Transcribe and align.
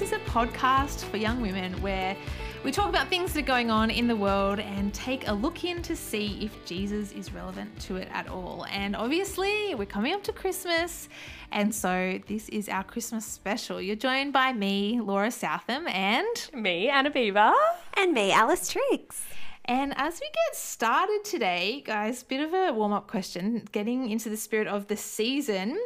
This 0.00 0.12
is 0.12 0.18
a 0.18 0.30
podcast 0.30 1.04
for 1.04 1.18
young 1.18 1.42
women 1.42 1.74
where 1.82 2.16
we 2.64 2.72
talk 2.72 2.88
about 2.88 3.08
things 3.08 3.34
that 3.34 3.40
are 3.40 3.46
going 3.46 3.70
on 3.70 3.90
in 3.90 4.06
the 4.06 4.16
world 4.16 4.58
and 4.58 4.94
take 4.94 5.28
a 5.28 5.32
look 5.32 5.62
in 5.62 5.82
to 5.82 5.94
see 5.94 6.42
if 6.42 6.64
Jesus 6.64 7.12
is 7.12 7.34
relevant 7.34 7.78
to 7.80 7.96
it 7.96 8.08
at 8.10 8.26
all. 8.26 8.64
And 8.70 8.96
obviously, 8.96 9.74
we're 9.74 9.84
coming 9.84 10.14
up 10.14 10.22
to 10.22 10.32
Christmas, 10.32 11.10
and 11.52 11.74
so 11.74 12.18
this 12.28 12.48
is 12.48 12.70
our 12.70 12.82
Christmas 12.82 13.26
special. 13.26 13.78
You're 13.78 13.94
joined 13.94 14.32
by 14.32 14.54
me, 14.54 15.02
Laura 15.02 15.30
Southam, 15.30 15.86
and 15.88 16.50
Me, 16.54 16.88
Anna 16.88 17.10
Beaver. 17.10 17.52
And 17.92 18.14
me, 18.14 18.32
Alice 18.32 18.70
Triggs. 18.70 19.22
And 19.66 19.92
as 19.98 20.18
we 20.18 20.28
get 20.28 20.56
started 20.56 21.26
today, 21.26 21.82
guys, 21.84 22.22
bit 22.22 22.40
of 22.40 22.54
a 22.54 22.72
warm 22.72 22.94
up 22.94 23.06
question, 23.06 23.68
getting 23.70 24.08
into 24.08 24.30
the 24.30 24.38
spirit 24.38 24.66
of 24.66 24.86
the 24.86 24.96
season. 24.96 25.78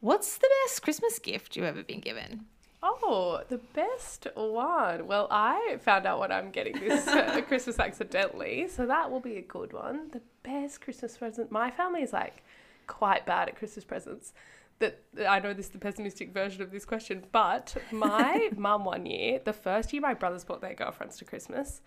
What's 0.00 0.38
the 0.38 0.48
best 0.64 0.80
Christmas 0.80 1.18
gift 1.18 1.56
you've 1.56 1.66
ever 1.66 1.82
been 1.82 2.00
given? 2.00 2.46
Oh, 2.86 3.40
the 3.48 3.56
best 3.72 4.26
one. 4.34 5.06
Well, 5.06 5.26
I 5.30 5.78
found 5.80 6.04
out 6.04 6.18
what 6.18 6.30
I'm 6.30 6.50
getting 6.50 6.78
this 6.78 7.08
uh, 7.08 7.40
Christmas 7.48 7.78
accidentally, 7.78 8.68
so 8.68 8.84
that 8.84 9.10
will 9.10 9.20
be 9.20 9.38
a 9.38 9.42
good 9.42 9.72
one. 9.72 10.10
The 10.12 10.20
best 10.42 10.82
Christmas 10.82 11.16
present. 11.16 11.50
My 11.50 11.70
family 11.70 12.02
is 12.02 12.12
like 12.12 12.42
quite 12.86 13.24
bad 13.24 13.48
at 13.48 13.56
Christmas 13.56 13.86
presents. 13.86 14.34
That 14.80 15.00
I 15.26 15.38
know 15.40 15.54
this 15.54 15.66
is 15.66 15.72
the 15.72 15.78
pessimistic 15.78 16.34
version 16.34 16.60
of 16.60 16.72
this 16.72 16.84
question, 16.84 17.24
but 17.32 17.74
my 17.90 18.50
mum 18.56 18.84
one 18.84 19.06
year, 19.06 19.40
the 19.42 19.54
first 19.54 19.90
year 19.94 20.02
my 20.02 20.12
brothers 20.12 20.44
brought 20.44 20.60
their 20.60 20.74
girlfriends 20.74 21.16
to 21.18 21.24
Christmas, 21.24 21.80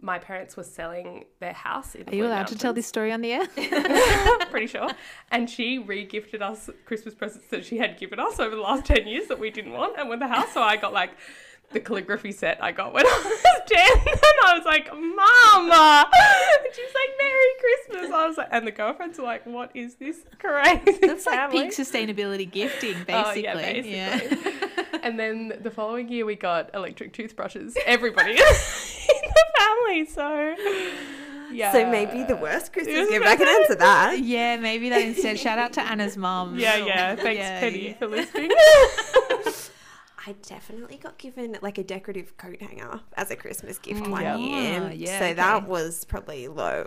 my 0.00 0.18
parents 0.18 0.56
were 0.56 0.62
selling 0.64 1.24
their 1.40 1.52
house. 1.54 1.94
In 1.94 2.08
Are 2.08 2.14
you 2.14 2.26
allowed 2.26 2.48
to 2.48 2.58
tell 2.58 2.72
this 2.74 2.86
story 2.86 3.10
on 3.10 3.20
the 3.22 3.32
air? 3.32 3.46
pretty 4.50 4.66
sure. 4.66 4.90
And 5.30 5.48
she 5.48 5.78
re-gifted 5.78 6.42
us 6.42 6.68
Christmas 6.84 7.14
presents 7.14 7.46
that 7.48 7.64
she 7.64 7.78
had 7.78 7.98
given 7.98 8.18
us 8.20 8.38
over 8.38 8.54
the 8.54 8.60
last 8.60 8.84
10 8.84 9.06
years 9.06 9.28
that 9.28 9.38
we 9.38 9.50
didn't 9.50 9.72
want 9.72 9.98
and 9.98 10.10
with 10.10 10.18
the 10.20 10.28
house. 10.28 10.52
So 10.52 10.62
I 10.62 10.76
got 10.76 10.92
like 10.92 11.12
the 11.72 11.80
calligraphy 11.80 12.30
set 12.32 12.62
I 12.62 12.70
got 12.72 12.92
when 12.92 13.06
I 13.08 13.22
was 13.24 13.62
10. 13.66 13.78
And 14.06 14.20
I 14.44 14.56
was 14.58 14.66
like, 14.66 14.92
Mama. 14.92 16.06
And 16.12 16.74
she's 16.74 16.94
like, 16.94 17.08
Merry 17.18 17.50
Christmas. 17.60 18.10
I 18.14 18.26
was 18.28 18.36
like, 18.36 18.48
and 18.50 18.66
the 18.66 18.70
girlfriends 18.72 19.18
were 19.18 19.24
like, 19.24 19.46
what 19.46 19.70
is 19.74 19.94
this 19.94 20.18
crazy 20.38 20.98
That's 21.00 21.24
like 21.24 21.34
family? 21.36 21.62
peak 21.62 21.70
sustainability 21.72 22.50
gifting, 22.50 22.94
Oh, 22.94 23.04
basically. 23.04 23.42
yeah, 23.42 24.18
basically. 24.18 24.52
Yeah. 24.52 24.98
and 25.02 25.18
then 25.18 25.58
the 25.62 25.70
following 25.70 26.08
year 26.10 26.26
we 26.26 26.34
got 26.36 26.70
electric 26.74 27.14
toothbrushes. 27.14 27.74
Everybody 27.86 28.38
family. 29.86 30.04
So, 31.46 31.52
yeah. 31.52 31.72
So 31.72 31.88
maybe 31.88 32.24
the 32.24 32.36
worst 32.36 32.72
Christmas 32.72 33.08
gift. 33.08 33.24
I 33.24 33.36
can 33.42 33.46
answer 33.46 33.74
that. 33.76 34.18
Yeah, 34.20 34.56
maybe 34.56 34.88
that 34.88 35.02
instead. 35.10 35.38
Shout 35.38 35.58
out 35.58 35.72
to 35.74 35.82
Anna's 35.82 36.16
mom. 36.16 36.58
Yeah, 36.58 36.76
yeah. 36.76 37.14
Thanks, 37.14 37.38
Yeah, 37.38 37.60
Penny, 37.60 37.88
yeah. 37.88 37.94
for 37.94 38.06
listening. 38.08 38.50
I 40.26 40.32
definitely 40.48 40.96
got 40.96 41.18
given 41.18 41.58
like 41.60 41.76
a 41.76 41.84
decorative 41.84 42.36
coat 42.38 42.60
hanger 42.60 43.00
as 43.16 43.30
a 43.30 43.36
Christmas 43.36 43.78
gift 43.78 44.02
Mm, 44.04 44.10
one 44.10 44.22
yeah. 44.22 44.36
year. 44.36 44.82
Ah, 44.86 44.92
yeah, 44.92 45.18
so 45.18 45.24
okay. 45.26 45.32
that 45.34 45.68
was 45.68 46.04
probably 46.06 46.48
low. 46.48 46.84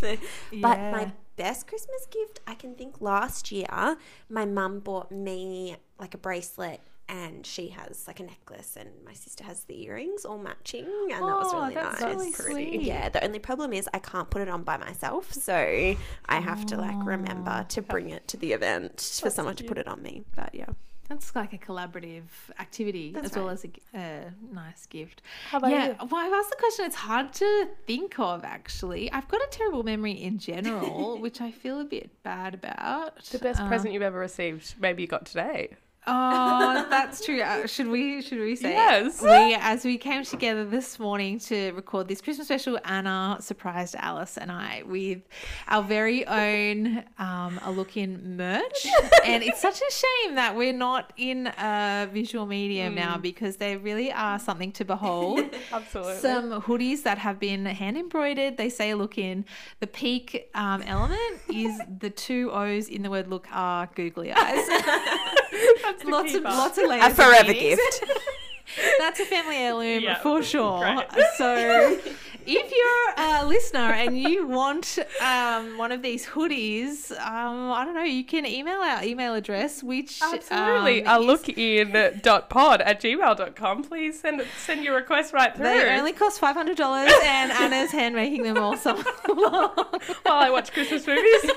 but 0.00 0.18
Yeah. 0.50 0.90
my 0.90 1.12
best 1.36 1.66
Christmas 1.66 2.06
gift, 2.10 2.40
I 2.46 2.54
can 2.54 2.74
think 2.74 3.00
last 3.02 3.52
year, 3.52 3.98
my 4.30 4.46
mum 4.46 4.80
bought 4.80 5.12
me 5.12 5.76
like 6.00 6.14
a 6.14 6.18
bracelet 6.18 6.80
and 7.08 7.46
she 7.46 7.68
has 7.68 8.06
like 8.06 8.20
a 8.20 8.22
necklace 8.24 8.76
and 8.76 8.88
my 9.04 9.12
sister 9.14 9.42
has 9.44 9.64
the 9.64 9.82
earrings 9.84 10.24
all 10.24 10.38
matching 10.38 10.84
and 10.84 11.10
that 11.10 11.20
was 11.22 11.52
Oh, 11.52 11.62
really 11.62 11.74
that's 11.74 12.00
nice. 12.00 12.10
really 12.14 12.32
sweet. 12.32 12.82
Yeah, 12.82 13.08
the 13.08 13.24
only 13.24 13.38
problem 13.38 13.72
is 13.72 13.88
I 13.94 13.98
can't 13.98 14.28
put 14.28 14.42
it 14.42 14.48
on 14.48 14.62
by 14.62 14.76
myself, 14.76 15.32
so 15.32 15.54
I 15.54 16.38
have 16.40 16.66
to 16.66 16.76
like 16.76 17.04
remember 17.06 17.64
to 17.70 17.82
bring 17.82 18.10
it 18.10 18.28
to 18.28 18.36
the 18.36 18.52
event 18.52 19.20
for 19.22 19.30
someone 19.30 19.56
to 19.56 19.64
put 19.64 19.78
it 19.78 19.88
on 19.88 20.02
me. 20.02 20.22
But 20.36 20.54
yeah. 20.54 20.66
That's 21.08 21.34
like 21.34 21.54
a 21.54 21.58
collaborative 21.58 22.24
activity 22.58 23.12
That's 23.14 23.30
as 23.30 23.34
well 23.34 23.46
right. 23.46 23.52
as 23.54 23.64
a 23.64 23.68
g- 23.68 23.80
a 23.94 24.24
nice 24.52 24.84
gift. 24.84 25.22
How 25.50 25.56
about 25.56 25.70
yeah, 25.70 25.86
you? 25.88 25.94
well, 26.10 26.20
I've 26.26 26.34
asked 26.34 26.50
the 26.50 26.56
question. 26.56 26.84
It's 26.84 26.96
hard 26.96 27.32
to 27.32 27.68
think 27.86 28.18
of 28.18 28.44
actually. 28.44 29.10
I've 29.10 29.26
got 29.26 29.40
a 29.40 29.48
terrible 29.50 29.82
memory 29.84 30.12
in 30.12 30.36
general, 30.38 31.18
which 31.24 31.40
I 31.40 31.50
feel 31.50 31.80
a 31.80 31.84
bit 31.84 32.10
bad 32.22 32.52
about. 32.52 33.24
The 33.24 33.38
best 33.38 33.58
Um, 33.58 33.68
present 33.68 33.94
you've 33.94 34.02
ever 34.02 34.18
received, 34.18 34.74
maybe 34.78 35.00
you 35.00 35.08
got 35.08 35.24
today. 35.24 35.76
Oh, 36.10 36.86
that's 36.90 37.24
true. 37.24 37.42
Uh, 37.42 37.66
should 37.66 37.88
we? 37.88 38.22
Should 38.22 38.40
we 38.40 38.56
say? 38.56 38.70
it? 38.70 38.74
Yes. 38.74 39.20
We, 39.20 39.54
as 39.54 39.84
we 39.84 39.98
came 39.98 40.24
together 40.24 40.64
this 40.64 40.98
morning 40.98 41.38
to 41.40 41.72
record 41.72 42.08
this 42.08 42.22
Christmas 42.22 42.46
special, 42.46 42.78
Anna 42.84 43.36
surprised 43.40 43.94
Alice 43.98 44.38
and 44.38 44.50
I 44.50 44.82
with 44.86 45.20
our 45.68 45.82
very 45.82 46.26
own 46.26 47.04
um, 47.18 47.60
a 47.62 47.70
look 47.70 47.96
in 47.96 48.36
merch, 48.36 48.86
and 49.24 49.42
it's 49.42 49.60
such 49.60 49.80
a 49.80 49.92
shame 49.92 50.34
that 50.36 50.56
we're 50.56 50.72
not 50.72 51.12
in 51.18 51.48
a 51.48 52.08
visual 52.10 52.46
medium 52.46 52.94
now 52.94 53.18
because 53.18 53.56
they 53.56 53.76
really 53.76 54.10
are 54.10 54.38
something 54.38 54.72
to 54.72 54.84
behold. 54.84 55.40
Absolutely. 55.72 56.16
Some 56.16 56.62
hoodies 56.62 57.02
that 57.02 57.18
have 57.18 57.38
been 57.38 57.66
hand 57.66 57.98
embroidered. 57.98 58.56
They 58.56 58.70
say 58.70 58.94
look 58.94 59.18
in. 59.18 59.44
The 59.80 59.86
peak 59.86 60.48
um, 60.54 60.82
element 60.82 61.20
is 61.52 61.78
the 62.00 62.10
two 62.10 62.50
O's 62.50 62.88
in 62.88 63.02
the 63.02 63.10
word 63.10 63.28
look 63.28 63.46
are 63.52 63.90
googly 63.94 64.32
eyes. 64.32 64.68
That's 65.82 66.02
the 66.02 66.10
lots 66.10 66.34
of 66.34 66.42
lots 66.44 66.78
of 66.78 66.88
layers. 66.88 67.04
A 67.04 67.10
forever 67.14 67.48
meanings. 67.52 67.76
gift. 67.78 68.04
That's 68.98 69.18
a 69.18 69.24
family 69.24 69.56
heirloom 69.56 70.02
Yeah, 70.02 70.18
for 70.18 70.42
sure. 70.42 70.80
great. 70.80 71.06
So, 71.36 71.98
if 72.46 72.70
you're 72.70 73.26
a 73.26 73.46
listener 73.46 73.80
and 73.92 74.16
you 74.18 74.46
want 74.46 74.98
um, 75.22 75.78
one 75.78 75.90
of 75.90 76.02
these 76.02 76.26
hoodies, 76.26 77.10
um, 77.12 77.72
I 77.72 77.84
don't 77.86 77.94
know, 77.94 78.02
you 78.02 78.24
can 78.24 78.44
email 78.44 78.76
our 78.80 79.02
email 79.02 79.34
address, 79.34 79.82
which 79.82 80.20
Absolutely. 80.22 81.02
um, 81.04 81.22
a 81.22 81.24
look 81.24 81.48
in 81.48 82.20
dot 82.22 82.50
pod 82.50 82.82
at 82.82 83.00
gmail.com. 83.00 83.84
Please 83.84 84.20
send 84.20 84.42
send 84.64 84.84
your 84.84 84.94
request 84.96 85.32
right 85.32 85.54
through 85.56 85.64
They 85.64 85.98
only 85.98 86.12
cost 86.12 86.38
five 86.38 86.54
hundred 86.54 86.76
dollars, 86.76 87.10
and 87.24 87.50
Anna's 87.50 87.90
hand 87.90 88.14
making 88.14 88.42
them 88.42 88.58
all 88.58 88.76
summer 88.76 89.02
long. 89.28 89.70
while 89.74 90.36
I 90.36 90.50
watch 90.50 90.72
Christmas 90.72 91.06
movies. 91.06 91.50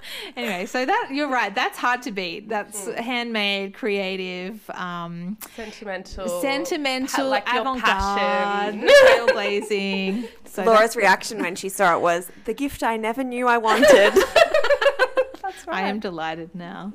anyway, 0.36 0.66
so 0.66 0.84
that 0.84 1.08
you're 1.12 1.28
right. 1.28 1.54
That's 1.54 1.78
hard 1.78 2.02
to 2.02 2.12
beat. 2.12 2.48
That's 2.48 2.86
Hmm. 2.86 2.92
handmade, 2.94 3.74
creative. 3.74 4.68
Um, 4.70 5.38
Sentimental. 5.56 6.40
sentimental, 6.40 7.28
like 7.28 7.46
your 7.52 7.60
avant-garde, 7.62 7.82
passion. 7.84 8.88
trailblazing. 9.04 10.28
So 10.44 10.64
Laura's 10.64 10.96
reaction 10.96 11.40
when 11.40 11.54
she 11.56 11.68
saw 11.68 11.96
it 11.96 12.00
was 12.00 12.30
the 12.44 12.54
gift 12.54 12.82
I 12.82 12.96
never 12.96 13.24
knew 13.24 13.46
I 13.48 13.58
wanted. 13.58 14.12
That's 15.42 15.66
right. 15.66 15.84
I 15.84 15.88
am 15.88 15.98
delighted 16.00 16.54
now. 16.54 16.92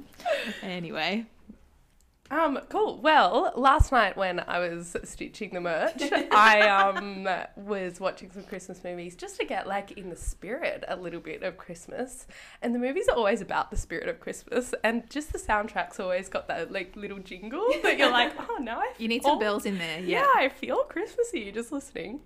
Anyway, 0.64 1.26
Um, 2.30 2.60
cool. 2.70 3.00
Well, 3.02 3.54
last 3.56 3.92
night 3.92 4.18
when 4.18 4.40
I 4.40 4.60
was 4.60 4.96
stitching 5.04 5.54
the 5.54 5.62
merch, 5.62 6.02
I 6.32 6.62
um 6.96 7.28
was 7.56 8.00
watching 8.00 8.32
some 8.32 8.44
Christmas 8.44 8.84
movies 8.84 9.16
just 9.16 9.38
to 9.40 9.46
get 9.46 9.68
like 9.68 9.92
in 9.94 10.10
the 10.10 10.16
spirit 10.16 10.84
a 10.88 10.96
little 10.96 11.20
bit 11.20 11.44
of 11.44 11.58
Christmas. 11.58 12.28
And 12.62 12.76
the 12.76 12.80
movies 12.80 13.08
are 13.08 13.16
always 13.16 13.42
about 13.42 13.72
the 13.72 13.78
spirit 13.78 14.10
of 14.10 14.20
Christmas, 14.20 14.74
and 14.84 15.10
just 15.10 15.32
the 15.32 15.40
soundtrack's 15.40 16.00
always 16.00 16.30
got 16.30 16.48
that 16.48 16.72
like 16.72 16.96
little 16.96 17.20
jingle 17.20 17.68
that 17.84 17.98
you're 17.98 18.12
like, 18.12 18.34
oh 18.50 18.58
no, 18.62 18.80
I 18.80 18.94
you 18.98 19.08
need 19.08 19.24
some 19.24 19.40
bells 19.40 19.66
in 19.66 19.78
there. 19.78 20.00
Yeah, 20.00 20.20
Yeah. 20.20 20.28
I 20.36 20.50
feel 20.50 20.84
Christmassy 20.84 21.52
just 21.52 21.72
listening. 21.72 22.22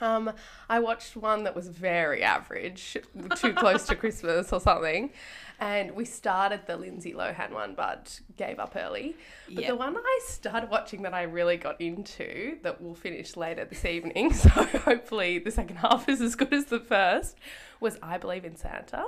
Um, 0.00 0.32
I 0.68 0.78
watched 0.80 1.16
one 1.16 1.44
that 1.44 1.54
was 1.54 1.68
very 1.68 2.22
average, 2.22 2.96
too 3.36 3.52
close 3.54 3.86
to 3.86 3.94
Christmas 3.96 4.52
or 4.52 4.60
something, 4.60 5.10
and 5.58 5.92
we 5.94 6.04
started 6.04 6.62
the 6.66 6.76
Lindsay 6.76 7.12
Lohan 7.12 7.52
one, 7.52 7.74
but 7.74 8.20
gave 8.36 8.58
up 8.58 8.74
early. 8.76 9.16
But 9.46 9.62
Yep. 9.64 9.68
the 9.68 9.76
one 9.76 9.96
I 9.96 10.20
started 10.24 10.70
watching 10.70 11.02
that 11.02 11.12
I 11.14 11.22
really 11.22 11.56
got 11.56 11.80
into, 11.80 12.56
that 12.62 12.80
we'll 12.80 12.94
finish 12.94 13.36
later 13.36 13.64
this 13.64 13.84
evening, 13.84 14.32
so 14.34 14.48
hopefully 14.48 15.38
the 15.38 15.50
second 15.50 15.76
half 15.84 16.08
is 16.08 16.20
as 16.20 16.34
good 16.34 16.52
as 16.52 16.66
the 16.66 16.80
first, 16.80 17.36
was 17.80 17.98
I 18.02 18.16
Believe 18.18 18.44
in 18.44 18.56
Santa. 18.56 19.04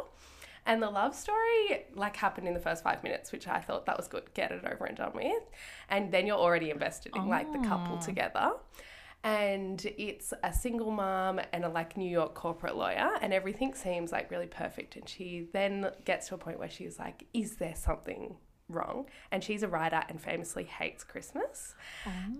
And 0.64 0.81
the 0.81 0.90
love 0.90 1.14
story 1.17 1.87
like 1.94 2.14
happened 2.17 2.46
in 2.46 2.55
the 2.55 2.61
first 2.61 2.84
five 2.84 3.02
minutes, 3.02 3.32
which 3.32 3.49
I 3.49 3.58
thought 3.58 3.84
that 3.87 3.96
was 3.96 4.06
good. 4.06 4.32
Get 4.32 4.52
it 4.52 4.62
over 4.64 4.84
and 4.84 4.96
done 4.96 5.11
with. 5.12 5.43
And 5.90 6.12
then 6.12 6.25
you're 6.25 6.37
already 6.38 6.70
invested 6.70 7.17
in 7.17 7.26
like 7.28 7.52
the 7.52 7.58
couple 7.67 7.99
together. 7.99 8.52
And 9.24 9.84
it's 9.98 10.34
a 10.42 10.52
single 10.52 10.90
mom 10.90 11.40
and 11.52 11.64
a 11.64 11.69
like 11.69 11.96
New 11.96 12.10
York 12.10 12.34
corporate 12.34 12.76
lawyer, 12.76 13.12
and 13.20 13.32
everything 13.32 13.74
seems 13.74 14.10
like 14.10 14.30
really 14.30 14.48
perfect. 14.48 14.96
And 14.96 15.08
she 15.08 15.46
then 15.52 15.92
gets 16.04 16.28
to 16.28 16.34
a 16.34 16.38
point 16.38 16.58
where 16.58 16.70
she's 16.70 16.98
like, 16.98 17.26
Is 17.32 17.56
there 17.56 17.76
something 17.76 18.36
wrong? 18.74 19.06
And 19.30 19.42
she's 19.44 19.62
a 19.62 19.69
writer 19.69 20.02
and 20.08 20.20
famously 20.20 20.64
hates 20.64 21.04
Christmas. 21.04 21.74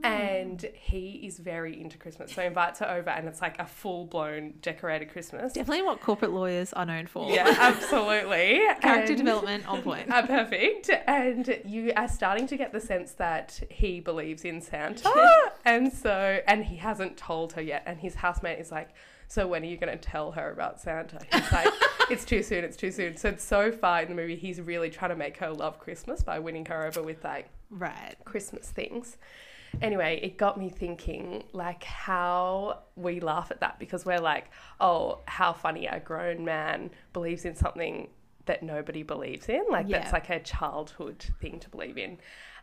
And 0.03 0.65
he 0.75 1.23
is 1.25 1.39
very 1.39 1.81
into 1.81 1.99
Christmas. 1.99 2.33
So 2.33 2.43
invites 2.43 2.81
her 2.81 2.91
over, 2.91 3.11
and 3.11 3.29
it's 3.29 3.41
like 3.41 3.59
a 3.59 3.67
full 3.67 4.07
blown 4.07 4.55
decorated 4.63 5.11
Christmas. 5.13 5.53
Definitely 5.53 5.83
what 5.83 6.01
corporate 6.01 6.33
lawyers 6.33 6.73
are 6.73 6.85
known 6.87 7.07
for. 7.07 7.31
Yeah, 7.31 7.55
absolutely. 7.59 8.61
Character 8.81 9.13
And- 9.13 9.17
development 9.17 9.69
on 9.69 9.83
point. 9.83 10.11
uh, 10.11 10.27
perfect. 10.27 10.91
And 11.07 11.61
you 11.65 11.93
are 11.97 12.09
starting 12.09 12.47
to 12.49 12.57
get 12.57 12.73
the 12.73 12.81
sense 12.81 13.13
that 13.13 13.61
he 13.71 14.01
believes 14.01 14.45
in 14.45 14.61
Santa. 14.61 15.11
and 15.65 15.93
so, 15.93 16.41
and 16.47 16.65
he 16.65 16.77
hasn't 16.77 17.17
told 17.17 17.53
her 17.55 17.63
yet. 17.63 17.83
And 17.87 17.99
his 18.01 18.17
housemate 18.17 18.59
is 18.59 18.71
like, 18.73 18.91
So 19.33 19.47
when 19.47 19.63
are 19.63 19.67
you 19.67 19.79
going 19.79 19.97
to 19.99 20.03
tell 20.11 20.31
her 20.33 20.51
about 20.51 20.79
Santa? 20.79 21.19
He's 21.33 21.51
like, 21.53 21.73
It's 22.11 22.23
too 22.27 22.43
soon. 22.43 22.65
It's 22.65 22.77
too 22.77 22.91
soon. 22.91 23.17
So, 23.17 23.35
so 23.39 23.73
far 23.73 24.03
in 24.03 24.11
the 24.11 24.15
movie, 24.15 24.37
he's 24.37 24.61
really 24.61 24.91
trying 24.91 25.09
to 25.09 25.17
make 25.17 25.39
her 25.39 25.51
love 25.51 25.79
Christmas 25.79 26.23
by 26.23 26.39
winning 26.39 26.67
her 26.67 26.85
over 26.87 27.03
with 27.03 27.25
like 27.25 27.49
Right. 27.71 28.15
Christmas 28.27 28.69
things. 28.71 29.17
anyway, 29.81 30.21
it 30.23 30.37
got 30.37 30.59
me 30.59 30.69
thinking 30.69 31.45
like 31.55 31.83
how 31.83 32.81
we 32.95 33.21
laugh 33.21 33.51
at 33.51 33.61
that 33.61 33.79
because 33.79 34.05
we're 34.05 34.21
like, 34.21 34.51
oh, 34.83 35.21
how 35.25 35.55
funny 35.55 35.87
a 35.87 35.99
grown 35.99 36.45
man 36.45 36.91
believes 37.15 37.47
in 37.47 37.57
something 37.57 38.09
that 38.45 38.63
nobody 38.63 39.03
believes 39.03 39.49
in. 39.49 39.63
Like 39.71 39.87
Yeah. 39.89 40.01
that's 40.01 40.13
like 40.13 40.29
a 40.29 40.41
childhood 40.41 41.25
thing 41.41 41.59
to 41.61 41.71
believe 41.71 41.97
in. 41.97 42.19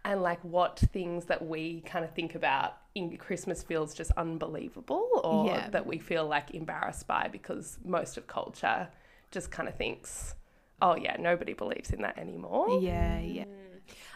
And 0.06 0.22
like 0.22 0.40
what 0.44 0.80
things 0.94 1.25
that 1.25 1.46
we 1.46 1.81
kind 1.81 2.06
of 2.06 2.12
think 2.13 2.34
about 2.36 2.78
in 2.96 3.18
Christmas 3.18 3.62
feels 3.63 3.94
just 3.94 4.12
unbelievable 4.18 5.07
or 5.24 5.48
Yeah. 5.48 5.69
that 5.69 5.86
we 5.86 5.98
feel 6.00 6.25
like 6.25 6.51
embarrassed 6.51 7.06
by 7.07 7.28
because 7.31 7.78
most 7.84 8.18
of 8.18 8.25
culture 8.28 8.88
just 9.31 9.51
kind 9.51 9.68
of 9.69 9.75
thinks, 9.75 10.36
oh 10.81 10.96
yeah, 10.96 11.18
nobody 11.19 11.54
believes 11.54 11.92
in 11.92 12.01
that 12.01 12.18
anymore. 12.18 12.80
Yeah, 12.81 13.19
yeah. 13.19 13.44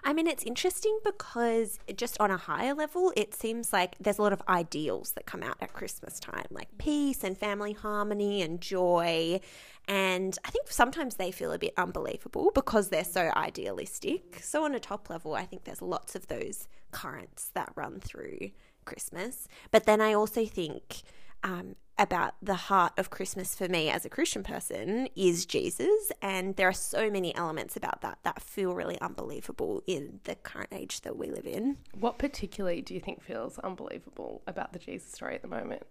I 0.04 0.14
mean, 0.14 0.28
it's 0.28 0.44
interesting 0.44 1.00
because 1.04 1.80
just 1.96 2.20
on 2.20 2.32
a 2.32 2.38
higher 2.38 2.74
level, 2.74 3.14
it 3.16 3.34
seems 3.34 3.72
like 3.72 3.96
there's 4.00 4.18
a 4.18 4.22
lot 4.22 4.34
of 4.34 4.42
ideals 4.48 5.12
that 5.14 5.26
come 5.26 5.44
out 5.44 5.58
at 5.62 5.74
Christmas 5.74 6.20
time, 6.20 6.46
like 6.52 6.78
peace 6.78 7.24
and 7.24 7.38
family 7.38 7.74
harmony 7.74 8.42
and 8.42 8.60
joy. 8.62 9.40
And 9.88 10.38
I 10.46 10.50
think 10.50 10.68
sometimes 10.70 11.16
they 11.16 11.32
feel 11.32 11.52
a 11.52 11.60
bit 11.60 11.74
unbelievable 11.78 12.52
because 12.54 12.90
they're 12.90 13.04
so 13.04 13.32
idealistic. 13.36 14.40
So, 14.42 14.64
on 14.64 14.74
a 14.74 14.80
top 14.80 15.10
level, 15.10 15.36
I 15.36 15.46
think 15.46 15.66
there's 15.66 15.82
lots 15.82 16.16
of 16.16 16.28
those 16.28 16.68
currents 16.92 17.52
that 17.54 17.72
run 17.76 18.00
through 18.00 18.52
Christmas. 18.86 19.48
But 19.72 19.86
then 19.86 20.00
I 20.00 20.14
also 20.14 20.46
think 20.46 21.04
um, 21.44 21.76
about 21.98 22.34
the 22.42 22.56
heart 22.56 22.94
of 22.98 23.10
Christmas 23.10 23.56
for 23.56 23.68
me 23.68 23.90
as 23.90 24.04
a 24.04 24.10
Christian 24.10 24.44
person 24.44 25.08
is 25.16 25.46
Jesus. 25.46 26.12
And 26.22 26.56
there 26.56 26.68
are 26.68 26.74
so 26.74 27.10
many 27.10 27.36
elements 27.36 27.76
about 27.76 28.02
that 28.02 28.20
that 28.24 28.42
feel 28.42 28.74
really 28.74 29.00
unbelievable 29.00 29.84
in 29.86 30.20
the 30.24 30.36
current 30.36 30.70
age 30.72 31.02
that 31.02 31.18
we 31.18 31.30
live 31.30 31.46
in. 31.46 31.78
What 32.00 32.18
particularly 32.18 32.82
do 32.82 32.94
you 32.94 33.00
think 33.00 33.22
feels 33.22 33.60
unbelievable 33.60 34.42
about 34.48 34.74
the 34.74 34.80
Jesus 34.80 35.12
story 35.12 35.36
at 35.36 35.42
the 35.42 35.48
moment? 35.48 35.84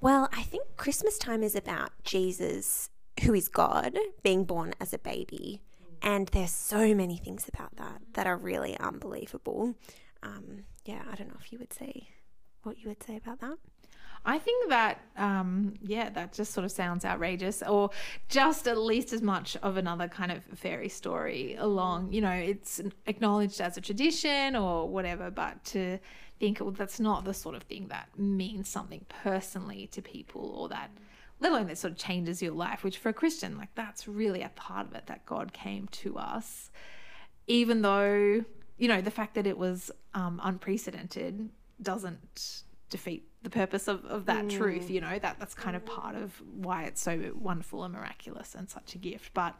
Well, 0.00 0.28
I 0.32 0.42
think 0.42 0.76
Christmas 0.76 1.16
time 1.16 1.42
is 1.42 1.56
about 1.56 1.90
Jesus, 2.04 2.90
who 3.22 3.32
is 3.32 3.48
God, 3.48 3.98
being 4.22 4.44
born 4.44 4.74
as 4.78 4.92
a 4.92 4.98
baby. 4.98 5.62
And 6.02 6.28
there's 6.28 6.50
so 6.50 6.94
many 6.94 7.16
things 7.16 7.48
about 7.48 7.76
that 7.76 8.02
that 8.12 8.26
are 8.26 8.36
really 8.36 8.78
unbelievable. 8.78 9.74
Um, 10.22 10.64
yeah, 10.84 11.02
I 11.10 11.16
don't 11.16 11.28
know 11.28 11.38
if 11.40 11.50
you 11.50 11.58
would 11.58 11.72
say 11.72 12.08
what 12.62 12.78
you 12.78 12.88
would 12.88 13.02
say 13.02 13.16
about 13.16 13.40
that. 13.40 13.56
I 14.28 14.40
think 14.40 14.70
that, 14.70 15.00
um, 15.16 15.74
yeah, 15.80 16.10
that 16.10 16.32
just 16.32 16.52
sort 16.52 16.64
of 16.64 16.72
sounds 16.72 17.04
outrageous, 17.04 17.62
or 17.62 17.90
just 18.28 18.66
at 18.66 18.76
least 18.76 19.12
as 19.12 19.22
much 19.22 19.56
of 19.62 19.76
another 19.76 20.08
kind 20.08 20.32
of 20.32 20.42
fairy 20.58 20.88
story 20.88 21.54
along. 21.56 22.12
You 22.12 22.22
know, 22.22 22.32
it's 22.32 22.80
acknowledged 23.06 23.60
as 23.60 23.76
a 23.76 23.80
tradition 23.80 24.56
or 24.56 24.88
whatever, 24.88 25.30
but 25.30 25.64
to 25.66 26.00
think 26.40 26.58
well, 26.60 26.72
that's 26.72 26.98
not 26.98 27.24
the 27.24 27.32
sort 27.32 27.54
of 27.54 27.62
thing 27.62 27.86
that 27.88 28.08
means 28.18 28.68
something 28.68 29.06
personally 29.22 29.86
to 29.92 30.02
people, 30.02 30.56
or 30.56 30.68
that, 30.70 30.90
let 31.38 31.52
alone 31.52 31.68
that 31.68 31.78
sort 31.78 31.92
of 31.92 31.98
changes 31.98 32.42
your 32.42 32.52
life. 32.52 32.82
Which 32.82 32.98
for 32.98 33.10
a 33.10 33.14
Christian, 33.14 33.56
like 33.56 33.72
that's 33.76 34.08
really 34.08 34.42
a 34.42 34.50
part 34.56 34.88
of 34.88 34.94
it 34.96 35.06
that 35.06 35.24
God 35.24 35.52
came 35.52 35.86
to 36.02 36.18
us, 36.18 36.72
even 37.46 37.82
though 37.82 38.44
you 38.76 38.88
know 38.88 39.00
the 39.00 39.12
fact 39.12 39.36
that 39.36 39.46
it 39.46 39.56
was 39.56 39.92
um, 40.14 40.40
unprecedented 40.42 41.48
doesn't 41.80 42.64
defeat 42.88 43.28
the 43.42 43.50
purpose 43.50 43.88
of, 43.88 44.04
of 44.06 44.26
that 44.26 44.48
truth 44.48 44.88
mm. 44.88 44.90
you 44.90 45.00
know 45.00 45.18
that 45.18 45.36
that's 45.38 45.54
kind 45.54 45.76
of 45.76 45.84
part 45.86 46.14
of 46.14 46.42
why 46.54 46.84
it's 46.84 47.00
so 47.00 47.32
wonderful 47.38 47.84
and 47.84 47.94
miraculous 47.94 48.54
and 48.54 48.68
such 48.68 48.94
a 48.94 48.98
gift. 48.98 49.32
But 49.34 49.54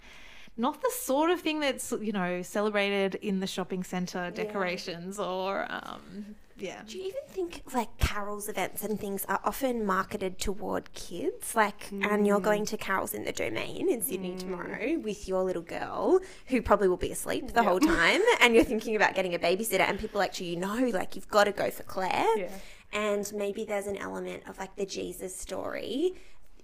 not 0.57 0.81
the 0.81 0.91
sort 0.91 1.31
of 1.31 1.41
thing 1.41 1.61
that's 1.61 1.93
you 2.01 2.13
know 2.13 2.43
celebrated 2.43 3.17
in 3.17 3.41
the 3.41 3.47
shopping 3.47 3.85
center 3.85 4.31
decorations 4.31 5.19
or 5.19 5.67
um 5.69 6.37
yeah. 6.59 6.81
Do 6.87 6.97
you 6.97 7.05
even 7.05 7.21
think 7.29 7.63
like 7.75 7.99
carols 7.99 8.49
events 8.49 8.83
and 8.83 8.99
things 8.99 9.27
are 9.29 9.41
often 9.45 9.85
marketed 9.85 10.39
toward 10.39 10.93
kids? 10.95 11.55
Like, 11.55 11.91
and 11.91 12.27
you're 12.27 12.41
going 12.41 12.63
mm. 12.63 12.69
to 12.69 12.77
carols 12.79 13.13
in 13.13 13.25
the 13.25 13.33
domain 13.33 13.91
in 13.91 14.01
Sydney 14.01 14.33
mm. 14.33 14.39
tomorrow 14.39 14.99
with 14.99 15.29
your 15.29 15.45
little 15.45 15.63
girl 15.63 16.21
who 16.47 16.63
probably 16.63 16.89
will 16.89 16.97
be 16.97 17.13
asleep 17.13 17.53
the 17.53 17.63
whole 17.63 17.81
time, 18.01 18.23
and 18.41 18.55
you're 18.55 18.65
thinking 18.65 18.97
about 18.97 19.15
getting 19.15 19.35
a 19.35 19.39
babysitter, 19.39 19.81
and 19.81 19.99
people 19.99 20.23
actually, 20.23 20.49
you 20.49 20.57
know, 20.57 20.91
like 20.95 21.15
you've 21.15 21.29
got 21.29 21.45
to 21.45 21.53
go 21.53 21.71
for 21.71 21.83
Claire. 21.83 22.39
Yeah. 22.39 22.49
And 22.97 23.31
maybe 23.35 23.67
there's 23.67 23.87
an 23.87 23.99
element 23.99 24.45
of 24.49 24.59
like 24.59 24.75
the 24.75 24.87
Jesus 24.87 25.37
story 25.37 26.15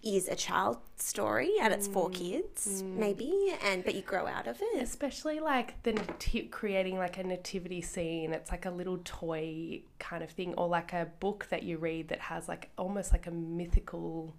is 0.03 0.29
a 0.29 0.35
child 0.35 0.79
story 0.97 1.53
and 1.61 1.75
it's 1.75 1.87
for 1.87 2.09
mm. 2.09 2.15
kids, 2.15 2.83
mm. 2.83 2.97
maybe, 2.97 3.55
and 3.63 3.85
but 3.85 3.95
you 3.95 4.01
grow 4.01 4.27
out 4.27 4.47
of 4.47 4.59
it. 4.63 4.83
Especially 4.83 5.41
like 5.41 5.81
the 5.83 5.93
nati- 5.93 6.49
creating 6.51 6.97
like 6.97 7.19
a 7.19 7.23
nativity 7.23 7.83
scene. 7.83 8.33
It's 8.33 8.51
like 8.51 8.65
a 8.65 8.71
little 8.71 8.99
toy 9.05 9.83
kind 9.99 10.25
of 10.25 10.31
thing, 10.31 10.55
or 10.55 10.69
like 10.69 10.95
a 10.95 11.07
book 11.21 11.49
that 11.51 11.65
you 11.65 11.77
read 11.77 12.09
that 12.09 12.21
has 12.21 12.49
like 12.49 12.71
almost 12.79 13.13
like 13.13 13.27
a 13.27 13.31
mythical, 13.31 14.35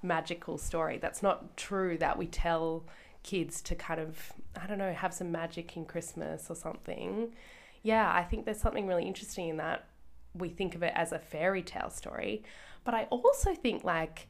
magical 0.00 0.58
story. 0.58 0.98
That's 0.98 1.24
not 1.24 1.56
true 1.56 1.98
that 1.98 2.16
we 2.16 2.26
tell 2.28 2.84
kids 3.24 3.60
to 3.62 3.74
kind 3.74 4.00
of 4.00 4.32
I 4.60 4.68
don't 4.68 4.78
know 4.78 4.92
have 4.92 5.12
some 5.12 5.32
magic 5.32 5.76
in 5.76 5.86
Christmas 5.86 6.46
or 6.48 6.54
something. 6.54 7.32
Yeah, 7.82 8.10
I 8.14 8.22
think 8.22 8.44
there's 8.44 8.60
something 8.60 8.86
really 8.86 9.06
interesting 9.06 9.48
in 9.48 9.56
that. 9.56 9.86
We 10.34 10.48
think 10.48 10.74
of 10.74 10.82
it 10.82 10.92
as 10.94 11.12
a 11.12 11.18
fairy 11.18 11.62
tale 11.62 11.90
story, 11.90 12.42
but 12.84 12.94
I 12.94 13.04
also 13.04 13.54
think 13.54 13.84
like 13.84 14.28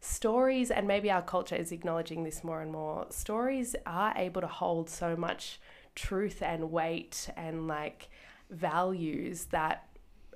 stories, 0.00 0.70
and 0.70 0.86
maybe 0.86 1.10
our 1.10 1.22
culture 1.22 1.56
is 1.56 1.72
acknowledging 1.72 2.24
this 2.24 2.44
more 2.44 2.60
and 2.60 2.72
more, 2.72 3.06
stories 3.10 3.74
are 3.86 4.12
able 4.16 4.40
to 4.40 4.46
hold 4.46 4.90
so 4.90 5.16
much 5.16 5.60
truth 5.94 6.42
and 6.42 6.70
weight 6.70 7.30
and 7.36 7.66
like 7.66 8.08
values 8.50 9.46
that 9.46 9.86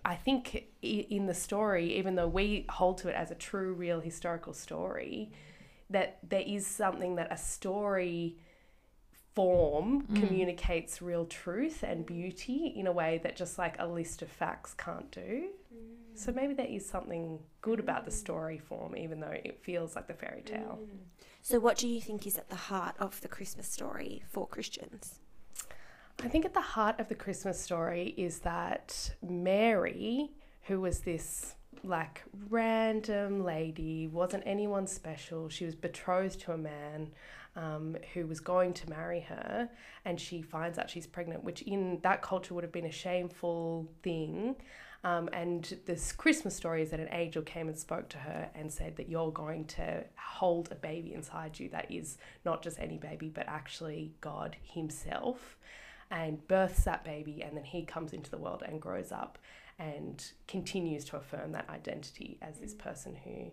I 0.05 0.15
think 0.15 0.69
in 0.81 1.27
the 1.27 1.35
story, 1.35 1.97
even 1.99 2.15
though 2.15 2.29
we 2.29 2.65
hold 2.71 2.99
to 2.99 3.09
it 3.09 3.15
as 3.15 3.31
a 3.31 3.35
true, 3.35 3.75
real 3.75 4.01
historical 4.01 4.55
story, 4.55 5.33
that 5.91 6.19
there 6.27 6.45
is 6.47 6.67
something 6.67 7.17
that 7.17 7.29
a 7.31 7.37
story 7.37 8.37
form 9.39 10.03
mm. 10.03 10.17
communicates 10.17 11.01
real 11.01 11.25
truth 11.25 11.85
and 11.85 12.05
beauty 12.05 12.73
in 12.75 12.89
a 12.89 12.93
way 12.93 13.21
that 13.23 13.37
just 13.37 13.57
like 13.57 13.77
a 13.79 13.87
list 13.87 14.21
of 14.21 14.29
facts 14.29 14.75
can't 14.75 15.13
do. 15.13 15.45
Mm. 15.73 16.19
So 16.19 16.33
maybe 16.33 16.55
there 16.55 16.67
is 16.67 16.85
something 16.85 17.39
good 17.61 17.79
about 17.79 18.05
the 18.05 18.11
mm. 18.11 18.15
story 18.15 18.59
form, 18.59 18.97
even 18.97 19.21
though 19.21 19.31
it 19.31 19.61
feels 19.63 19.95
like 19.95 20.09
the 20.09 20.15
fairy 20.15 20.43
tale. 20.43 20.81
So, 21.41 21.61
what 21.61 21.77
do 21.77 21.87
you 21.87 22.01
think 22.01 22.27
is 22.27 22.37
at 22.37 22.51
the 22.51 22.57
heart 22.57 22.97
of 22.99 23.21
the 23.21 23.29
Christmas 23.29 23.69
story 23.69 24.25
for 24.29 24.45
Christians? 24.49 25.21
I 26.21 26.27
think 26.27 26.45
at 26.45 26.53
the 26.53 26.61
heart 26.61 26.99
of 26.99 27.07
the 27.09 27.15
Christmas 27.15 27.61
story 27.61 28.15
is 28.17 28.41
that 28.41 29.15
Mary, 29.23 30.33
who 30.63 30.81
was 30.81 30.99
this 30.99 31.55
like 31.85 32.25
random 32.51 33.45
lady, 33.45 34.09
wasn't 34.09 34.43
anyone 34.47 34.89
special. 34.89 35.49
She 35.49 35.65
was 35.65 35.77
betrothed 35.77 36.41
to 36.41 36.53
a 36.55 36.59
man 36.59 37.13
um, 37.57 37.97
who 38.15 38.27
was 38.27 38.41
going 38.41 38.73
to 38.75 38.91
marry 38.91 39.21
her, 39.21 39.69
and 40.05 40.21
she 40.21 40.43
finds 40.43 40.79
out 40.79 40.91
she's 40.91 41.07
pregnant, 41.07 41.45
which 41.45 41.63
in 41.63 42.01
that 42.03 42.23
culture 42.23 42.55
would 42.55 42.65
have 42.65 42.73
been 42.73 42.87
a 42.87 42.93
shameful 42.93 43.89
thing. 44.03 44.57
Um, 45.05 45.29
and 45.33 45.79
this 45.87 46.13
Christmas 46.13 46.57
story 46.57 46.83
is 46.83 46.91
that 46.91 46.99
an 46.99 47.09
angel 47.13 47.43
came 47.43 47.69
and 47.69 47.79
spoke 47.79 48.09
to 48.11 48.19
her 48.19 48.51
and 48.55 48.73
said 48.73 48.97
that 48.97 49.09
you're 49.09 49.31
going 49.31 49.65
to 49.67 50.05
hold 50.17 50.71
a 50.73 50.75
baby 50.75 51.15
inside 51.15 51.59
you 51.59 51.69
that 51.69 51.91
is 51.91 52.19
not 52.45 52.63
just 52.63 52.81
any 52.81 52.99
baby, 52.99 53.29
but 53.29 53.47
actually 53.47 54.13
God 54.21 54.57
Himself 54.63 55.57
and 56.11 56.47
births 56.49 56.85
that 56.85 57.05
baby, 57.05 57.43
and 57.43 57.57
then 57.57 57.65
he 57.65 57.85
comes 57.85 58.13
into 58.13 58.31
the 58.31 58.39
world 58.39 58.63
and 58.67 58.81
grows 58.81 59.13
up 59.13 59.39
and 59.79 60.33
continues 60.47 61.05
to 61.05 61.17
affirm 61.17 61.53
that 61.53 61.69
identity 61.69 62.39
as 62.43 62.59
this 62.59 62.75
person 62.75 63.17
who 63.25 63.51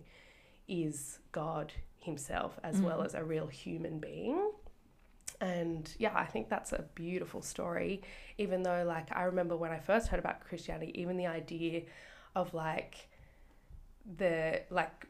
is 0.68 1.20
God 1.32 1.72
himself 2.06 2.58
as 2.62 2.80
well 2.80 3.00
mm. 3.00 3.04
as 3.04 3.14
a 3.14 3.22
real 3.22 3.46
human 3.46 3.98
being. 3.98 4.50
And 5.40 5.92
yeah, 5.98 6.12
I 6.14 6.24
think 6.24 6.48
that's 6.48 6.72
a 6.72 6.84
beautiful 6.94 7.42
story. 7.42 8.02
Even 8.38 8.62
though, 8.62 8.84
like, 8.86 9.14
I 9.14 9.24
remember 9.24 9.56
when 9.56 9.70
I 9.70 9.78
first 9.78 10.08
heard 10.08 10.18
about 10.18 10.40
Christianity, 10.40 10.98
even 11.00 11.16
the 11.18 11.26
idea 11.26 11.82
of 12.34 12.54
like 12.54 13.08
the 14.18 14.62
like 14.70 15.06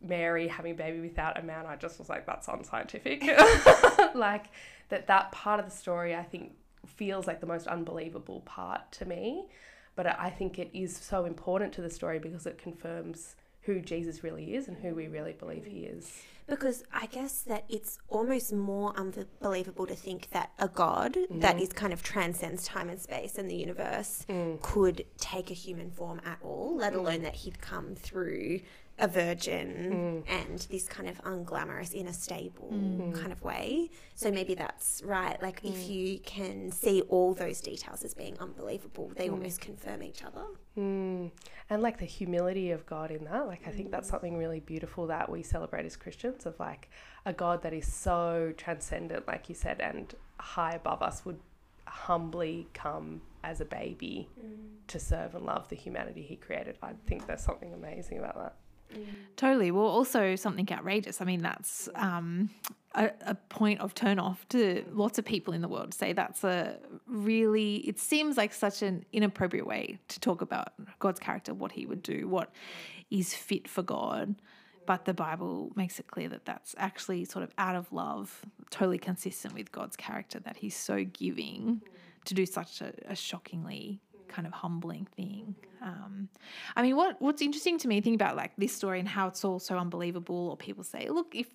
Mary 0.00 0.48
having 0.48 0.72
a 0.72 0.74
baby 0.74 1.00
without 1.00 1.38
a 1.38 1.42
man, 1.42 1.66
I 1.66 1.76
just 1.76 1.98
was 1.98 2.08
like, 2.08 2.26
that's 2.26 2.48
unscientific. 2.48 3.22
like 4.14 4.46
that 4.88 5.06
that 5.08 5.32
part 5.32 5.60
of 5.60 5.66
the 5.66 5.76
story, 5.76 6.14
I 6.14 6.22
think, 6.22 6.52
feels 6.86 7.26
like 7.26 7.40
the 7.40 7.46
most 7.46 7.66
unbelievable 7.66 8.40
part 8.46 8.90
to 8.92 9.04
me. 9.04 9.48
But 9.94 10.06
I 10.06 10.16
I 10.18 10.30
think 10.30 10.58
it 10.58 10.70
is 10.72 10.96
so 10.96 11.26
important 11.26 11.74
to 11.74 11.82
the 11.82 11.90
story 11.90 12.18
because 12.18 12.46
it 12.46 12.56
confirms 12.56 13.36
who 13.66 13.80
Jesus 13.80 14.24
really 14.24 14.54
is 14.54 14.68
and 14.68 14.76
who 14.76 14.94
we 14.94 15.08
really 15.08 15.32
believe 15.32 15.66
he 15.66 15.80
is. 15.80 16.22
Because 16.48 16.84
I 16.92 17.06
guess 17.06 17.42
that 17.42 17.64
it's 17.68 17.98
almost 18.08 18.52
more 18.52 18.96
unbelievable 18.96 19.84
to 19.86 19.96
think 19.96 20.30
that 20.30 20.52
a 20.60 20.68
God 20.68 21.14
mm-hmm. 21.14 21.40
that 21.40 21.60
is 21.60 21.72
kind 21.72 21.92
of 21.92 22.04
transcends 22.04 22.64
time 22.64 22.88
and 22.88 23.00
space 23.00 23.36
and 23.36 23.50
the 23.50 23.56
universe 23.56 24.24
mm. 24.28 24.60
could 24.62 25.04
take 25.18 25.50
a 25.50 25.54
human 25.54 25.90
form 25.90 26.20
at 26.24 26.38
all, 26.42 26.76
let 26.76 26.92
mm. 26.92 26.98
alone 26.98 27.22
that 27.22 27.34
he'd 27.34 27.60
come 27.60 27.96
through 27.96 28.60
a 28.98 29.06
virgin 29.06 30.24
mm. 30.26 30.32
and 30.32 30.60
this 30.70 30.88
kind 30.88 31.08
of 31.08 31.20
unglamorous 31.22 31.92
in 31.92 32.06
a 32.06 32.12
stable 32.12 32.70
mm. 32.72 33.14
kind 33.14 33.30
of 33.30 33.42
way. 33.42 33.90
So 34.14 34.30
maybe 34.30 34.54
that's 34.54 35.02
right. 35.04 35.40
Like 35.42 35.60
if 35.64 35.76
mm. 35.76 35.88
you 35.88 36.18
can 36.20 36.70
see 36.72 37.02
all 37.02 37.34
those 37.34 37.60
details 37.60 38.04
as 38.04 38.14
being 38.14 38.38
unbelievable, 38.38 39.12
they 39.14 39.28
almost 39.28 39.60
confirm 39.60 40.02
each 40.02 40.24
other. 40.24 40.44
Mm. 40.78 41.30
And 41.68 41.82
like 41.82 41.98
the 41.98 42.06
humility 42.06 42.70
of 42.70 42.86
God 42.86 43.10
in 43.10 43.24
that, 43.24 43.46
like 43.46 43.66
I 43.66 43.70
think 43.70 43.90
that's 43.90 44.08
something 44.08 44.38
really 44.38 44.60
beautiful 44.60 45.06
that 45.08 45.30
we 45.30 45.42
celebrate 45.42 45.84
as 45.84 45.96
Christians 45.96 46.46
of 46.46 46.58
like 46.58 46.88
a 47.26 47.34
God 47.34 47.62
that 47.64 47.74
is 47.74 47.92
so 47.92 48.54
transcendent, 48.56 49.26
like 49.26 49.50
you 49.50 49.54
said, 49.54 49.80
and 49.80 50.14
high 50.38 50.72
above 50.72 51.02
us 51.02 51.24
would 51.26 51.38
humbly 51.86 52.66
come 52.72 53.20
as 53.44 53.60
a 53.60 53.64
baby 53.64 54.28
to 54.88 54.98
serve 54.98 55.34
and 55.34 55.44
love 55.44 55.68
the 55.68 55.76
humanity 55.76 56.22
he 56.22 56.36
created. 56.36 56.78
I 56.82 56.92
think 57.06 57.26
there's 57.26 57.42
something 57.42 57.72
amazing 57.74 58.18
about 58.18 58.36
that. 58.36 58.54
Totally. 59.36 59.70
Well, 59.70 59.84
also 59.84 60.36
something 60.36 60.66
outrageous. 60.72 61.20
I 61.20 61.24
mean, 61.24 61.42
that's 61.42 61.88
um, 61.94 62.50
a, 62.94 63.10
a 63.26 63.34
point 63.34 63.80
of 63.80 63.94
turn 63.94 64.18
off 64.18 64.48
to 64.48 64.84
lots 64.92 65.18
of 65.18 65.24
people 65.24 65.52
in 65.52 65.60
the 65.60 65.68
world. 65.68 65.92
Say 65.92 66.12
that's 66.12 66.42
a 66.42 66.78
really, 67.06 67.76
it 67.76 67.98
seems 67.98 68.36
like 68.36 68.54
such 68.54 68.82
an 68.82 69.04
inappropriate 69.12 69.66
way 69.66 69.98
to 70.08 70.20
talk 70.20 70.40
about 70.40 70.72
God's 70.98 71.20
character, 71.20 71.52
what 71.52 71.72
he 71.72 71.84
would 71.86 72.02
do, 72.02 72.26
what 72.28 72.50
is 73.10 73.34
fit 73.34 73.68
for 73.68 73.82
God. 73.82 74.36
But 74.86 75.04
the 75.04 75.14
Bible 75.14 75.72
makes 75.74 75.98
it 75.98 76.06
clear 76.06 76.28
that 76.28 76.44
that's 76.44 76.74
actually 76.78 77.24
sort 77.24 77.42
of 77.42 77.50
out 77.58 77.74
of 77.74 77.92
love, 77.92 78.46
totally 78.70 78.98
consistent 78.98 79.52
with 79.52 79.72
God's 79.72 79.96
character, 79.96 80.38
that 80.40 80.56
he's 80.56 80.76
so 80.76 81.04
giving 81.04 81.82
to 82.24 82.34
do 82.34 82.46
such 82.46 82.80
a, 82.80 82.92
a 83.06 83.16
shockingly 83.16 84.00
kind 84.28 84.46
of 84.46 84.52
humbling 84.52 85.06
thing. 85.16 85.54
Um, 85.82 86.28
I 86.74 86.82
mean, 86.82 86.96
what 86.96 87.20
what's 87.20 87.42
interesting 87.42 87.78
to 87.78 87.88
me 87.88 87.96
thinking 87.96 88.14
about 88.14 88.36
like 88.36 88.52
this 88.56 88.74
story 88.74 88.98
and 88.98 89.08
how 89.08 89.28
it's 89.28 89.44
all 89.44 89.58
so 89.58 89.78
unbelievable, 89.78 90.50
or 90.50 90.56
people 90.56 90.84
say, 90.84 91.08
look, 91.08 91.34
if 91.34 91.46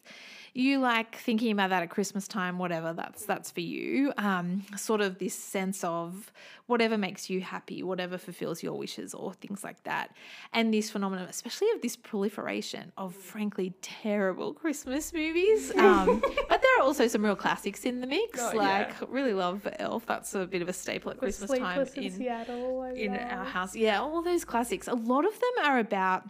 you 0.54 0.80
like 0.80 1.16
thinking 1.16 1.52
about 1.52 1.70
that 1.70 1.84
at 1.84 1.90
Christmas 1.90 2.28
time, 2.28 2.58
whatever, 2.58 2.94
that's 2.94 3.26
that's 3.26 3.52
for 3.52 3.62
you. 3.62 4.14
Um, 4.18 4.64
sort 4.78 5.02
of 5.02 5.18
this 5.18 5.34
sense 5.34 5.84
of 5.84 6.32
whatever 6.68 6.98
makes 6.98 7.30
you 7.30 7.42
happy, 7.42 7.84
whatever 7.84 8.18
fulfills 8.18 8.64
your 8.64 8.74
wishes, 8.74 9.14
or 9.14 9.34
things 9.34 9.64
like 9.64 9.84
that. 9.84 10.16
And 10.54 10.74
this 10.74 10.90
phenomenon, 10.90 11.28
especially 11.30 11.70
of 11.72 11.82
this 11.82 11.96
proliferation 11.96 12.92
of 12.98 13.14
frankly 13.16 13.74
terrible 13.82 14.54
Christmas 14.54 15.14
movies. 15.14 15.72
Um, 15.82 16.22
but 16.22 16.62
there 16.62 16.80
are 16.80 16.84
also 16.84 17.08
some 17.08 17.26
real 17.26 17.36
classics 17.36 17.86
in 17.86 18.02
the 18.02 18.08
mix. 18.08 18.40
Oh, 18.40 18.52
like 18.56 18.90
yeah. 18.90 19.06
really 19.10 19.34
love 19.34 19.68
Elf. 19.80 20.06
That's 20.06 20.36
a 20.36 20.46
bit 20.46 20.62
of 20.62 20.70
a 20.70 20.74
staple 20.74 21.12
at 21.12 21.18
Christmas 21.18 21.50
time 21.58 21.88
in, 21.96 22.04
in 22.04 22.12
Seattle. 22.12 22.61
I 22.62 22.92
in 22.94 23.16
our 23.16 23.46
house. 23.46 23.76
Yeah, 23.76 24.02
all 24.02 24.22
those 24.22 24.46
classics. 24.46 24.88
A 24.88 24.94
lot 24.94 25.26
of 25.26 25.34
them 25.34 25.66
are 25.66 25.80
about 25.80 26.24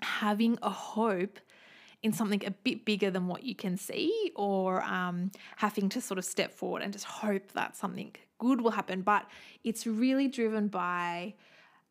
having 0.00 0.58
a 0.62 0.70
hope 0.70 1.38
in 2.02 2.12
something 2.12 2.44
a 2.44 2.50
bit 2.50 2.84
bigger 2.84 3.10
than 3.10 3.26
what 3.26 3.42
you 3.42 3.54
can 3.54 3.76
see, 3.76 4.32
or 4.36 4.82
um, 4.82 5.30
having 5.56 5.88
to 5.88 6.00
sort 6.00 6.18
of 6.18 6.24
step 6.24 6.52
forward 6.52 6.82
and 6.82 6.92
just 6.92 7.04
hope 7.04 7.52
that 7.52 7.76
something 7.76 8.14
good 8.38 8.60
will 8.60 8.70
happen. 8.70 9.02
But 9.02 9.26
it's 9.64 9.86
really 9.86 10.28
driven 10.28 10.68
by 10.68 11.34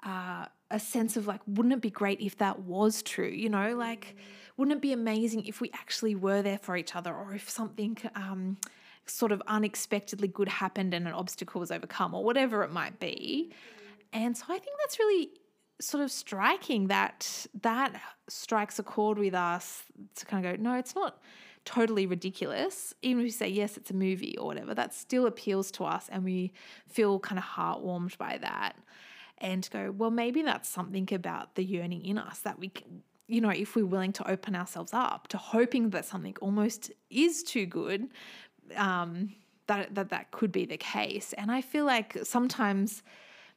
uh, 0.06 0.46
a 0.72 0.80
sense 0.80 1.18
of 1.18 1.28
like, 1.28 1.42
wouldn't 1.48 1.74
it 1.74 1.82
be 1.82 1.90
great 1.90 2.22
if 2.22 2.38
that 2.38 2.60
was 2.60 3.02
true? 3.02 3.28
You 3.28 3.50
know, 3.50 3.76
like, 3.76 4.16
wouldn't 4.58 4.78
it 4.78 4.82
be 4.82 4.94
amazing 4.94 5.46
if 5.48 5.60
we 5.60 5.70
actually 5.74 6.16
were 6.16 6.42
there 6.42 6.60
for 6.60 6.78
each 6.78 6.96
other, 6.96 7.14
or 7.14 7.34
if 7.34 7.50
something 7.50 7.98
um, 8.16 8.58
sort 9.08 9.32
of 9.32 9.42
unexpectedly 9.48 10.28
good 10.28 10.48
happened 10.48 10.94
and 10.94 11.08
an 11.08 11.14
obstacle 11.14 11.60
was 11.60 11.72
overcome, 11.72 12.14
or 12.14 12.24
whatever 12.24 12.64
it 12.64 12.72
might 12.72 13.00
be. 13.00 13.52
And 14.14 14.36
so 14.36 14.46
I 14.50 14.58
think 14.58 14.78
that's 14.80 15.00
really 15.00 15.30
sort 15.80 16.04
of 16.04 16.12
striking 16.12 16.88
that 16.88 17.48
that 17.62 18.00
strikes 18.30 18.80
a 18.80 18.84
chord 18.84 19.18
with 19.18 19.34
us 19.34 19.84
to 20.16 20.26
kind 20.26 20.46
of 20.46 20.56
go, 20.56 20.62
no, 20.62 20.78
it's 20.78 20.96
not 20.96 21.22
totally 21.66 22.06
ridiculous. 22.06 22.94
Even 23.02 23.22
if 23.22 23.26
you 23.26 23.32
say, 23.32 23.50
yes, 23.50 23.76
it's 23.76 23.92
a 23.92 23.96
movie 23.96 24.38
or 24.38 24.46
whatever, 24.46 24.74
that 24.74 24.94
still 24.94 25.26
appeals 25.26 25.72
to 25.72 25.84
us 25.84 26.08
and 26.10 26.24
we 26.24 26.54
feel 26.88 27.20
kind 27.20 27.38
of 27.38 27.44
heartwarmed 27.44 28.18
by 28.18 28.38
that. 28.42 28.74
And 29.40 29.68
go, 29.70 29.92
well, 29.92 30.12
maybe 30.12 30.44
that's 30.44 30.70
something 30.70 31.10
about 31.12 31.56
the 31.56 31.64
yearning 31.64 32.06
in 32.06 32.18
us 32.18 32.40
that 32.40 32.58
we 32.58 32.70
can, 32.70 33.04
you 33.28 33.42
know, 33.42 33.50
if 33.50 33.76
we're 33.76 33.86
willing 33.86 34.14
to 34.14 34.32
open 34.32 34.56
ourselves 34.56 34.94
up 34.94 35.28
to 35.28 35.38
hoping 35.38 35.90
that 35.90 36.06
something 36.06 36.36
almost 36.40 36.92
is 37.10 37.44
too 37.44 37.66
good, 37.66 38.08
um, 38.76 39.34
that, 39.68 39.96
that 39.96 40.10
that 40.10 40.32
could 40.32 40.52
be 40.52 40.66
the 40.66 40.78
case. 40.78 41.34
And 41.34 41.52
I 41.52 41.62
feel 41.62 41.86
like 41.86 42.18
sometimes 42.24 43.04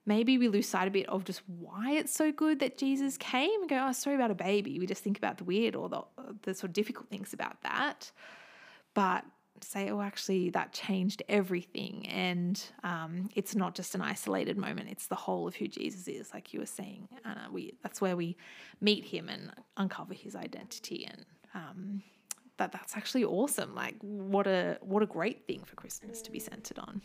maybe 0.06 0.38
we 0.38 0.48
lose 0.48 0.68
sight 0.68 0.88
a 0.88 0.90
bit 0.90 1.08
of 1.08 1.24
just 1.24 1.42
why 1.46 1.92
it's 1.92 2.12
so 2.12 2.32
good 2.32 2.60
that 2.60 2.78
Jesus 2.78 3.16
came 3.18 3.60
and 3.60 3.68
go, 3.68 3.86
oh, 3.88 3.92
sorry 3.92 4.16
about 4.16 4.30
a 4.30 4.34
baby. 4.34 4.78
We 4.78 4.86
just 4.86 5.02
think 5.04 5.18
about 5.18 5.38
the 5.38 5.44
weird 5.44 5.76
or 5.76 5.88
the, 5.88 6.02
the 6.42 6.54
sort 6.54 6.70
of 6.70 6.72
difficult 6.72 7.08
things 7.10 7.32
about 7.34 7.62
that. 7.62 8.10
But 8.94 9.24
say, 9.64 9.90
oh, 9.90 10.00
actually, 10.00 10.50
that 10.50 10.72
changed 10.72 11.22
everything. 11.28 12.06
And 12.08 12.62
um, 12.84 13.28
it's 13.34 13.54
not 13.54 13.74
just 13.74 13.94
an 13.94 14.00
isolated 14.00 14.56
moment, 14.56 14.88
it's 14.88 15.06
the 15.06 15.14
whole 15.14 15.46
of 15.46 15.56
who 15.56 15.68
Jesus 15.68 16.08
is, 16.08 16.32
like 16.32 16.52
you 16.52 16.60
were 16.60 16.66
saying. 16.66 17.08
Uh, 17.24 17.48
we, 17.52 17.74
that's 17.82 18.00
where 18.00 18.16
we 18.16 18.36
meet 18.80 19.04
him 19.04 19.28
and 19.28 19.52
uncover 19.76 20.14
his 20.14 20.34
identity. 20.36 21.06
And 21.06 21.24
um, 21.54 22.02
that 22.58 22.72
that's 22.72 22.96
actually 22.96 23.24
awesome. 23.24 23.74
Like, 23.74 23.96
what 24.00 24.46
a, 24.46 24.78
what 24.80 25.02
a 25.02 25.06
great 25.06 25.46
thing 25.46 25.62
for 25.64 25.74
Christmas 25.76 26.22
to 26.22 26.30
be 26.30 26.38
centered 26.38 26.78
on. 26.78 27.02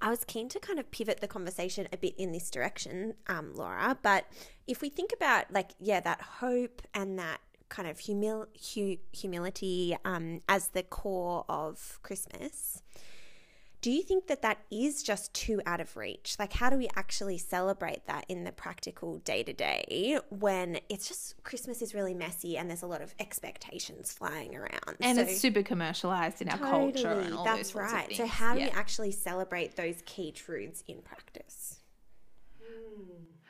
I 0.00 0.10
was 0.10 0.24
keen 0.24 0.48
to 0.48 0.58
kind 0.58 0.80
of 0.80 0.90
pivot 0.90 1.20
the 1.20 1.28
conversation 1.28 1.86
a 1.92 1.96
bit 1.96 2.16
in 2.18 2.32
this 2.32 2.50
direction, 2.50 3.14
um, 3.28 3.54
Laura. 3.54 3.96
But 4.02 4.26
if 4.66 4.82
we 4.82 4.88
think 4.88 5.12
about, 5.14 5.52
like, 5.52 5.70
yeah, 5.78 6.00
that 6.00 6.20
hope 6.20 6.82
and 6.92 7.18
that 7.20 7.38
kind 7.68 7.88
of 7.88 7.98
humil- 7.98 8.48
hu- 8.74 8.98
humility 9.12 9.96
um, 10.04 10.40
as 10.48 10.68
the 10.68 10.82
core 10.82 11.44
of 11.48 12.00
Christmas, 12.02 12.82
do 13.82 13.90
you 13.90 14.02
think 14.02 14.28
that 14.28 14.42
that 14.42 14.58
is 14.70 15.02
just 15.02 15.34
too 15.34 15.60
out 15.66 15.80
of 15.80 15.96
reach? 15.96 16.36
Like, 16.38 16.52
how 16.52 16.70
do 16.70 16.76
we 16.76 16.88
actually 16.94 17.36
celebrate 17.36 18.06
that 18.06 18.24
in 18.28 18.44
the 18.44 18.52
practical 18.52 19.18
day 19.18 19.42
to 19.42 19.52
day 19.52 20.18
when 20.30 20.78
it's 20.88 21.08
just 21.08 21.42
Christmas 21.42 21.82
is 21.82 21.92
really 21.92 22.14
messy 22.14 22.56
and 22.56 22.70
there's 22.70 22.82
a 22.82 22.86
lot 22.86 23.02
of 23.02 23.12
expectations 23.18 24.12
flying 24.12 24.54
around? 24.54 24.96
And 25.00 25.18
So- 25.18 25.24
it's 25.24 25.40
super 25.40 25.64
commercialized 25.64 26.40
in 26.40 26.48
our 26.48 26.58
culture 26.58 27.10
and 27.10 27.34
all 27.34 27.44
that's 27.44 27.74
right. 27.74 28.14
So 28.16 28.24
how 28.24 28.54
do 28.54 28.60
we 28.60 28.70
actually 28.70 29.10
celebrate 29.10 29.74
those 29.74 30.00
key 30.06 30.30
truths 30.30 30.84
in 30.86 31.02
practice? 31.02 31.80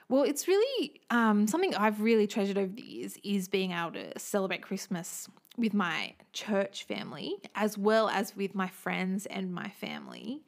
Well, 0.09 0.25
it's 0.25 0.49
really 0.49 1.01
um, 1.11 1.47
something 1.47 1.75
I've 1.75 2.01
really 2.01 2.27
treasured 2.27 2.59
over 2.59 2.73
the 2.73 2.83
years 2.83 3.17
is 3.23 3.49
being 3.49 3.73
able 3.73 3.93
to 3.93 4.19
celebrate 4.19 4.63
Christmas 4.63 5.29
with 5.57 5.75
my 5.75 6.15
church 6.33 6.85
family 6.85 7.37
as 7.55 7.77
well 7.77 8.09
as 8.09 8.35
with 8.37 8.55
my 8.55 8.69
friends 8.69 9.27
and 9.27 9.53
my 9.53 9.69
family. 9.69 10.43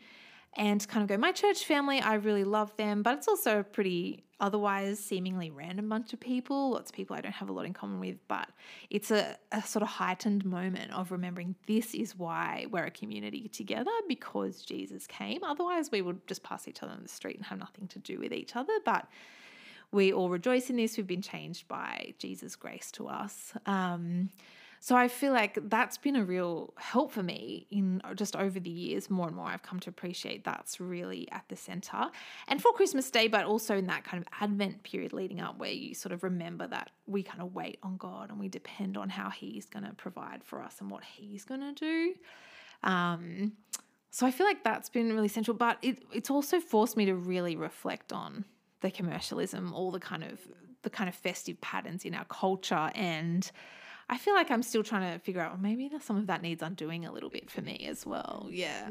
And 0.57 0.87
kind 0.87 1.03
of 1.03 1.09
go, 1.09 1.17
my 1.17 1.33
church 1.33 1.65
family, 1.65 2.01
I 2.01 2.15
really 2.15 2.45
love 2.45 2.77
them, 2.77 3.03
but 3.03 3.19
it's 3.19 3.27
also 3.27 3.59
a 3.59 3.65
pretty 3.65 4.23
otherwise 4.39 4.99
seemingly 5.01 5.51
random 5.51 5.89
bunch 5.89 6.13
of 6.13 6.21
people. 6.21 6.71
Lots 6.71 6.91
of 6.91 6.95
people 6.95 7.17
I 7.17 7.21
don't 7.21 7.33
have 7.33 7.49
a 7.49 7.53
lot 7.53 7.67
in 7.67 7.73
common 7.73 7.99
with, 7.99 8.19
but 8.29 8.49
it's 8.89 9.11
a, 9.11 9.37
a 9.51 9.63
sort 9.63 9.83
of 9.83 9.89
heightened 9.89 10.45
moment 10.45 10.93
of 10.93 11.11
remembering 11.11 11.57
this 11.67 11.93
is 11.93 12.17
why 12.17 12.67
we're 12.71 12.85
a 12.85 12.91
community 12.91 13.49
together 13.49 13.91
because 14.09 14.63
Jesus 14.63 15.09
came. 15.09 15.43
Otherwise, 15.43 15.91
we 15.91 16.03
would 16.03 16.25
just 16.29 16.45
pass 16.45 16.69
each 16.69 16.83
other 16.83 16.93
on 16.93 17.03
the 17.03 17.09
street 17.09 17.37
and 17.37 17.47
have 17.47 17.59
nothing 17.59 17.89
to 17.89 17.99
do 17.99 18.21
with 18.21 18.33
each 18.33 18.55
other. 18.55 18.75
But 18.85 19.09
we 19.91 20.13
all 20.13 20.29
rejoice 20.29 20.71
in 20.71 20.77
this. 20.77 20.97
We've 20.97 21.07
been 21.07 21.23
changed 21.23 21.67
by 21.67 22.15
Jesus' 22.19 22.55
grace 22.55 22.91
to 22.93 23.09
us. 23.09 23.55
Um, 23.67 24.31
so 24.85 24.95
I 24.95 25.09
feel 25.09 25.33
like 25.33 25.59
that's 25.71 25.97
been 25.97 26.15
a 26.15 26.23
real 26.23 26.75
help 26.77 27.11
for 27.11 27.23
me 27.23 27.67
in 27.71 28.03
just 28.17 28.37
over 28.37 28.61
the 28.61 28.69
years. 28.69 29.09
More 29.09 29.29
and 29.29 29.35
more, 29.35 29.47
I've 29.47 29.63
come 29.63 29.81
to 29.81 29.89
appreciate 29.89 30.45
that's 30.45 30.79
really 30.79 31.27
at 31.33 31.43
the 31.49 31.57
center. 31.57 32.11
And 32.49 32.61
for 32.61 32.71
Christmas 32.75 33.11
Day, 33.11 33.27
but 33.27 33.47
also 33.47 33.79
in 33.79 33.87
that 33.87 34.05
kind 34.05 34.23
of 34.23 34.29
Advent 34.43 34.83
period 34.83 35.15
leading 35.15 35.41
up, 35.41 35.59
where 35.59 35.71
you 35.71 35.95
sort 35.95 36.13
of 36.13 36.23
remember 36.23 36.67
that 36.67 36.91
we 37.07 37.23
kind 37.23 37.41
of 37.41 37.55
wait 37.55 37.79
on 37.83 37.97
God 37.97 38.29
and 38.29 38.39
we 38.39 38.49
depend 38.49 38.99
on 38.99 39.09
how 39.09 39.31
He's 39.31 39.65
going 39.65 39.87
to 39.87 39.95
provide 39.95 40.45
for 40.45 40.61
us 40.61 40.77
and 40.83 40.91
what 40.91 41.03
He's 41.03 41.47
going 41.47 41.63
to 41.63 41.73
do. 41.73 42.15
Um, 42.83 43.53
so 44.11 44.27
I 44.27 44.31
feel 44.31 44.45
like 44.45 44.65
that's 44.65 44.91
been 44.91 45.15
really 45.15 45.29
central, 45.29 45.57
but 45.57 45.79
it, 45.81 46.03
it's 46.13 46.29
also 46.29 46.61
forced 46.61 46.95
me 46.95 47.07
to 47.07 47.15
really 47.15 47.57
reflect 47.57 48.13
on 48.13 48.45
the 48.83 48.91
commercialism, 48.91 49.73
all 49.73 49.91
the 49.91 49.99
kind 49.99 50.25
of 50.25 50.41
the 50.83 50.91
kind 50.91 51.09
of 51.09 51.15
festive 51.15 51.59
patterns 51.63 52.05
in 52.05 52.15
our 52.15 52.27
culture, 52.27 52.91
and 52.95 53.51
I 54.09 54.19
feel 54.19 54.35
like 54.35 54.51
I'm 54.51 54.63
still 54.63 54.83
trying 54.83 55.13
to 55.13 55.19
figure 55.19 55.41
out 55.41 55.61
maybe 55.61 55.91
some 56.01 56.17
of 56.17 56.27
that 56.27 56.43
needs 56.43 56.63
undoing 56.63 57.07
a 57.07 57.13
little 57.13 57.31
bit 57.31 57.51
for 57.51 57.63
me 57.63 57.87
as 57.89 58.05
well. 58.05 58.47
Yeah. 58.51 58.89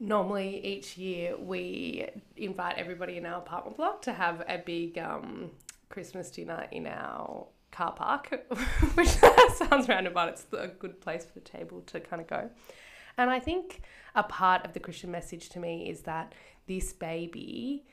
Normally, 0.00 0.64
each 0.64 0.96
year 0.98 1.36
we 1.36 2.08
invite 2.36 2.76
everybody 2.76 3.16
in 3.16 3.24
our 3.26 3.38
apartment 3.38 3.76
block 3.76 4.02
to 4.02 4.12
have 4.12 4.44
a 4.48 4.58
big 4.58 4.98
um, 4.98 5.50
Christmas 5.88 6.30
dinner 6.30 6.66
in 6.72 6.86
our 6.86 7.46
car 7.70 7.92
park, 7.92 8.44
which 8.94 9.08
sounds 9.54 9.88
random, 9.88 10.12
but 10.12 10.28
it's 10.30 10.46
a 10.52 10.68
good 10.68 11.00
place 11.00 11.24
for 11.24 11.32
the 11.34 11.40
table 11.40 11.82
to 11.86 12.00
kind 12.00 12.20
of 12.20 12.28
go. 12.28 12.50
And 13.16 13.30
I 13.30 13.38
think 13.38 13.82
a 14.14 14.22
part 14.22 14.64
of 14.64 14.72
the 14.72 14.80
Christian 14.80 15.10
message 15.10 15.48
to 15.50 15.60
me 15.60 15.88
is 15.88 16.02
that 16.02 16.34
this 16.66 16.92
baby 16.92 17.84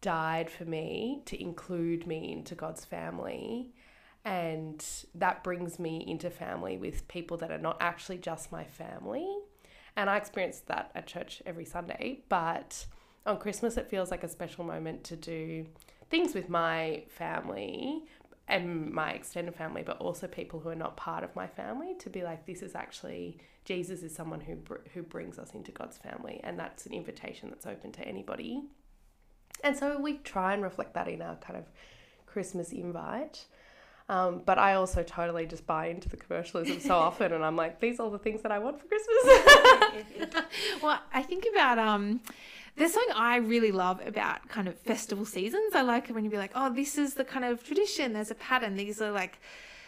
died 0.00 0.50
for 0.50 0.64
me 0.64 1.22
to 1.26 1.40
include 1.40 2.06
me 2.06 2.32
into 2.32 2.54
God's 2.54 2.84
family. 2.84 3.72
And 4.26 4.84
that 5.14 5.44
brings 5.44 5.78
me 5.78 6.04
into 6.04 6.30
family 6.30 6.76
with 6.76 7.06
people 7.06 7.36
that 7.36 7.52
are 7.52 7.58
not 7.58 7.76
actually 7.80 8.18
just 8.18 8.50
my 8.50 8.64
family. 8.64 9.24
And 9.96 10.10
I 10.10 10.16
experience 10.16 10.62
that 10.66 10.90
at 10.96 11.06
church 11.06 11.42
every 11.46 11.64
Sunday. 11.64 12.24
But 12.28 12.86
on 13.24 13.38
Christmas, 13.38 13.76
it 13.76 13.88
feels 13.88 14.10
like 14.10 14.24
a 14.24 14.28
special 14.28 14.64
moment 14.64 15.04
to 15.04 15.16
do 15.16 15.66
things 16.10 16.34
with 16.34 16.48
my 16.48 17.04
family 17.08 18.02
and 18.48 18.90
my 18.92 19.12
extended 19.12 19.54
family, 19.54 19.84
but 19.84 19.98
also 19.98 20.26
people 20.26 20.58
who 20.58 20.70
are 20.70 20.74
not 20.74 20.96
part 20.96 21.22
of 21.22 21.34
my 21.36 21.46
family 21.46 21.94
to 22.00 22.10
be 22.10 22.24
like, 22.24 22.46
this 22.46 22.62
is 22.62 22.74
actually 22.74 23.38
Jesus 23.64 24.02
is 24.02 24.12
someone 24.12 24.40
who 24.40 24.56
who 24.92 25.02
brings 25.02 25.38
us 25.38 25.52
into 25.54 25.70
God's 25.70 25.98
family, 25.98 26.40
and 26.42 26.58
that's 26.58 26.86
an 26.86 26.92
invitation 26.92 27.48
that's 27.48 27.66
open 27.66 27.92
to 27.92 28.02
anybody. 28.02 28.64
And 29.62 29.76
so 29.76 30.00
we 30.00 30.18
try 30.18 30.52
and 30.52 30.64
reflect 30.64 30.94
that 30.94 31.06
in 31.06 31.22
our 31.22 31.36
kind 31.36 31.56
of 31.56 31.66
Christmas 32.26 32.72
invite. 32.72 33.46
Um, 34.08 34.42
but 34.44 34.56
I 34.56 34.74
also 34.74 35.02
totally 35.02 35.46
just 35.46 35.66
buy 35.66 35.86
into 35.86 36.08
the 36.08 36.16
commercialism 36.16 36.78
so 36.80 36.94
often, 36.94 37.32
and 37.32 37.44
I'm 37.44 37.56
like, 37.56 37.80
these 37.80 37.98
are 37.98 38.08
the 38.08 38.18
things 38.18 38.42
that 38.42 38.52
I 38.52 38.58
want 38.60 38.80
for 38.80 38.86
Christmas. 38.86 40.44
well, 40.82 41.00
I 41.12 41.22
think 41.22 41.44
about 41.52 41.78
um, 41.78 42.20
there's 42.76 42.92
something 42.92 43.14
I 43.16 43.36
really 43.36 43.72
love 43.72 44.06
about 44.06 44.48
kind 44.48 44.68
of 44.68 44.78
festival 44.78 45.24
seasons. 45.24 45.74
I 45.74 45.82
like 45.82 46.08
it 46.08 46.12
when 46.12 46.24
you 46.24 46.30
be 46.30 46.36
like, 46.36 46.52
oh, 46.54 46.72
this 46.72 46.98
is 46.98 47.14
the 47.14 47.24
kind 47.24 47.44
of 47.44 47.64
tradition. 47.64 48.12
There's 48.12 48.30
a 48.30 48.36
pattern. 48.36 48.76
These 48.76 49.02
are 49.02 49.10
like 49.10 49.40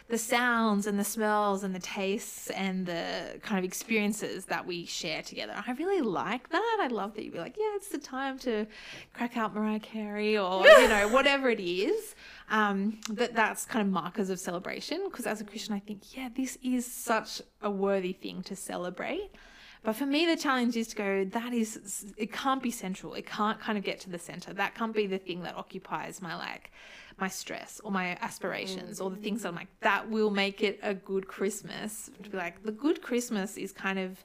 the 0.09 0.17
sounds 0.17 0.87
and 0.87 0.99
the 0.99 1.03
smells 1.03 1.63
and 1.63 1.73
the 1.73 1.79
tastes 1.79 2.49
and 2.49 2.87
the 2.87 3.39
kind 3.43 3.59
of 3.59 3.63
experiences 3.63 4.45
that 4.45 4.65
we 4.65 4.85
share 4.85 5.21
together. 5.21 5.53
I 5.65 5.71
really 5.73 6.01
like 6.01 6.49
that. 6.49 6.77
I 6.81 6.87
love 6.87 7.13
that 7.13 7.23
you'd 7.23 7.33
be 7.33 7.39
like, 7.39 7.55
yeah, 7.57 7.75
it's 7.75 7.89
the 7.89 7.99
time 7.99 8.39
to 8.39 8.65
crack 9.13 9.37
out 9.37 9.53
Mariah 9.53 9.79
Carey 9.79 10.35
or, 10.35 10.65
you 10.79 10.87
know, 10.87 11.07
whatever 11.09 11.49
it 11.49 11.59
is. 11.59 12.15
Um, 12.49 12.99
that 13.09 13.35
that's 13.35 13.65
kind 13.65 13.85
of 13.85 13.93
markers 13.93 14.31
of 14.31 14.39
celebration. 14.39 15.01
Because 15.05 15.27
as 15.27 15.41
a 15.41 15.43
Christian, 15.43 15.75
I 15.75 15.79
think, 15.79 16.17
yeah, 16.17 16.29
this 16.35 16.57
is 16.63 16.91
such 16.91 17.43
a 17.61 17.69
worthy 17.69 18.13
thing 18.13 18.41
to 18.43 18.55
celebrate. 18.55 19.29
But 19.83 19.95
for 19.95 20.05
me, 20.05 20.25
the 20.25 20.35
challenge 20.35 20.75
is 20.75 20.87
to 20.89 20.95
go, 20.95 21.25
that 21.25 21.53
is, 21.53 22.13
it 22.17 22.33
can't 22.33 22.61
be 22.61 22.71
central. 22.71 23.13
It 23.13 23.25
can't 23.25 23.59
kind 23.59 23.77
of 23.77 23.83
get 23.83 23.99
to 24.01 24.09
the 24.09 24.19
center. 24.19 24.53
That 24.53 24.75
can't 24.75 24.93
be 24.93 25.07
the 25.07 25.17
thing 25.17 25.43
that 25.43 25.55
occupies 25.55 26.21
my 26.21 26.35
like 26.35 26.71
my 27.19 27.27
stress 27.27 27.81
or 27.83 27.91
my 27.91 28.17
aspirations 28.21 29.01
or 29.01 29.09
the 29.09 29.17
mm. 29.17 29.23
things 29.23 29.41
that 29.41 29.49
I'm 29.49 29.55
like, 29.55 29.67
that 29.81 30.09
will 30.09 30.29
make 30.29 30.61
it 30.63 30.79
a 30.81 30.93
good 30.93 31.27
Christmas. 31.27 32.09
To 32.23 32.29
be 32.29 32.37
like, 32.37 32.63
the 32.63 32.71
good 32.71 33.01
Christmas 33.01 33.57
is 33.57 33.71
kind 33.71 33.99
of 33.99 34.23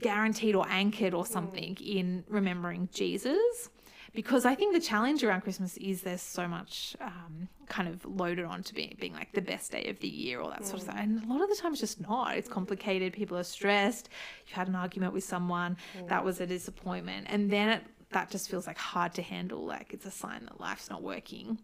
guaranteed 0.00 0.54
or 0.54 0.66
anchored 0.68 1.14
or 1.14 1.24
mm. 1.24 1.28
something 1.28 1.76
in 1.76 2.24
remembering 2.28 2.88
Jesus. 2.92 3.70
Because 4.14 4.44
I 4.44 4.54
think 4.54 4.72
the 4.72 4.80
challenge 4.80 5.24
around 5.24 5.40
Christmas 5.40 5.76
is 5.76 6.02
there's 6.02 6.22
so 6.22 6.46
much 6.46 6.96
um, 7.00 7.48
kind 7.68 7.88
of 7.88 8.04
loaded 8.04 8.44
on 8.44 8.62
to 8.62 8.74
being, 8.74 8.96
being 9.00 9.12
like 9.12 9.32
the 9.32 9.40
best 9.40 9.72
day 9.72 9.86
of 9.86 9.98
the 9.98 10.08
year, 10.08 10.40
all 10.40 10.50
that 10.50 10.64
sort 10.64 10.76
of 10.76 10.82
stuff. 10.82 10.96
And 10.96 11.24
a 11.24 11.26
lot 11.26 11.42
of 11.42 11.48
the 11.48 11.56
time 11.56 11.72
it's 11.72 11.80
just 11.80 12.00
not. 12.00 12.36
It's 12.36 12.48
complicated. 12.48 13.12
People 13.12 13.36
are 13.36 13.44
stressed. 13.44 14.08
You 14.46 14.54
had 14.54 14.68
an 14.68 14.76
argument 14.76 15.12
with 15.14 15.24
someone. 15.24 15.76
That 16.06 16.24
was 16.24 16.40
a 16.40 16.46
disappointment. 16.46 17.26
And 17.28 17.50
then 17.50 17.68
it, 17.70 17.84
that 18.10 18.30
just 18.30 18.48
feels 18.48 18.68
like 18.68 18.78
hard 18.78 19.14
to 19.14 19.22
handle. 19.22 19.64
Like 19.64 19.92
it's 19.92 20.06
a 20.06 20.12
sign 20.12 20.44
that 20.44 20.60
life's 20.60 20.88
not 20.88 21.02
working. 21.02 21.58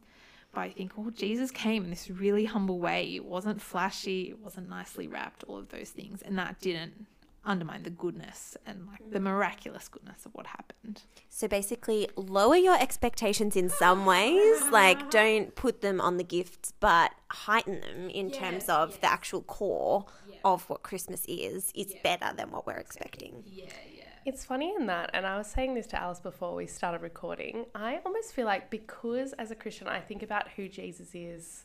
But 0.53 0.63
I 0.63 0.71
think, 0.71 0.93
oh, 0.99 1.11
Jesus 1.11 1.53
came 1.53 1.85
in 1.85 1.91
this 1.91 2.11
really 2.11 2.45
humble 2.45 2.81
way. 2.81 3.15
It 3.15 3.25
wasn't 3.25 3.63
flashy, 3.63 4.31
it 4.31 4.41
wasn't 4.41 4.69
nicely 4.69 5.07
wrapped, 5.07 5.45
all 5.45 5.59
of 5.59 5.69
those 5.69 5.91
things. 5.91 6.23
And 6.23 6.37
that 6.39 6.61
didn't 6.61 7.07
undermine 7.45 7.83
the 7.83 7.91
goodness 7.91 8.57
and 8.67 8.87
like 8.87 9.11
the 9.11 9.19
mm. 9.19 9.23
miraculous 9.23 9.89
goodness 9.89 10.27
of 10.27 10.35
what 10.35 10.47
happened. 10.47 11.03
So 11.29 11.49
basically, 11.49 12.09
lower 12.17 12.57
your 12.57 12.81
expectations 12.81 13.57
in 13.57 13.69
some 13.69 14.05
ways. 14.05 14.63
Like, 14.71 15.11
don't 15.11 15.55
put 15.55 15.81
them 15.81 16.01
on 16.01 16.17
the 16.17 16.25
gifts, 16.25 16.73
but 16.81 17.13
heighten 17.31 17.81
them 17.81 18.11
in 18.11 18.31
terms 18.31 18.69
of 18.69 19.01
the 19.01 19.11
actual 19.11 19.43
core 19.43 20.07
of 20.45 20.69
what 20.69 20.83
Christmas 20.83 21.25
is. 21.27 21.73
Is 21.75 21.95
better 22.03 22.33
than 22.37 22.51
what 22.51 22.67
we're 22.67 22.75
expecting. 22.75 23.43
Yeah, 23.47 23.65
yeah. 23.95 24.05
It's 24.27 24.45
funny 24.45 24.75
in 24.79 24.87
that, 24.87 25.11
and 25.15 25.27
I 25.27 25.39
was 25.39 25.47
saying 25.47 25.75
this 25.75 25.87
to 25.89 26.01
Alice 26.01 26.21
before 26.21 26.55
we 26.55 26.67
started 26.67 27.01
recording. 27.01 27.65
I 27.75 28.01
almost 28.05 28.35
feel 28.35 28.45
like 28.45 28.71
because 28.71 29.33
as 29.35 29.51
a 29.51 29.55
Christian, 29.55 29.89
I 29.89 30.01
think 30.01 30.23
about 30.23 30.49
who 30.57 30.69
Jesus 30.69 31.15
is 31.15 31.65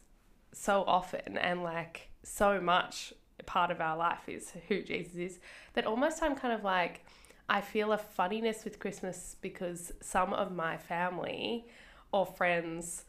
so 0.54 0.86
often 0.88 1.38
and 1.38 1.64
like 1.64 2.10
so 2.24 2.62
much 2.62 3.14
part 3.43 3.71
of 3.71 3.82
our 3.82 3.98
life 3.98 4.28
is 4.28 4.54
who 4.67 4.82
Jesus 4.82 5.15
is, 5.15 5.39
that 5.74 5.86
almost 5.86 6.21
I'm 6.24 6.36
kind 6.36 6.54
of 6.54 6.63
like, 6.63 7.06
I 7.50 7.62
feel 7.62 7.91
a 7.91 7.98
funniness 7.98 8.63
with 8.63 8.80
Christmas 8.80 9.36
because 9.41 9.91
some 10.02 10.34
of 10.34 10.52
my 10.52 10.78
family 10.78 11.65
or 12.12 12.26
friends 12.26 13.06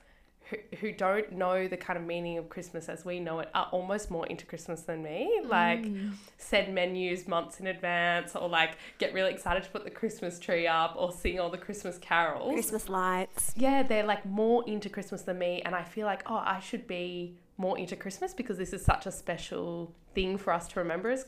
who, 0.50 0.56
who 0.78 0.92
don't 0.92 1.32
know 1.32 1.66
the 1.66 1.76
kind 1.76 1.98
of 1.98 2.04
meaning 2.04 2.38
of 2.38 2.48
Christmas 2.48 2.88
as 2.88 3.04
we 3.04 3.18
know 3.18 3.40
it 3.40 3.48
are 3.54 3.68
almost 3.72 4.10
more 4.10 4.26
into 4.26 4.46
Christmas 4.46 4.82
than 4.82 5.02
me. 5.02 5.40
Like, 5.44 5.82
mm. 5.84 6.12
send 6.38 6.74
menus 6.74 7.26
months 7.26 7.60
in 7.60 7.66
advance, 7.66 8.36
or 8.36 8.48
like 8.48 8.78
get 8.98 9.12
really 9.12 9.32
excited 9.32 9.64
to 9.64 9.70
put 9.70 9.84
the 9.84 9.90
Christmas 9.90 10.38
tree 10.38 10.66
up, 10.66 10.94
or 10.96 11.12
sing 11.12 11.40
all 11.40 11.50
the 11.50 11.58
Christmas 11.58 11.98
carols. 11.98 12.52
Christmas 12.52 12.88
lights. 12.88 13.54
Yeah, 13.56 13.82
they're 13.82 14.06
like 14.06 14.24
more 14.24 14.64
into 14.68 14.88
Christmas 14.88 15.22
than 15.22 15.38
me, 15.38 15.62
and 15.64 15.74
I 15.74 15.82
feel 15.82 16.06
like, 16.06 16.22
oh, 16.26 16.42
I 16.44 16.60
should 16.60 16.86
be 16.86 17.34
more 17.58 17.78
into 17.78 17.96
Christmas 17.96 18.34
because 18.34 18.58
this 18.58 18.72
is 18.72 18.84
such 18.84 19.06
a 19.06 19.12
special 19.12 19.94
thing 20.14 20.36
for 20.38 20.52
us 20.52 20.68
to 20.68 20.78
remember 20.80 21.10
as 21.10 21.24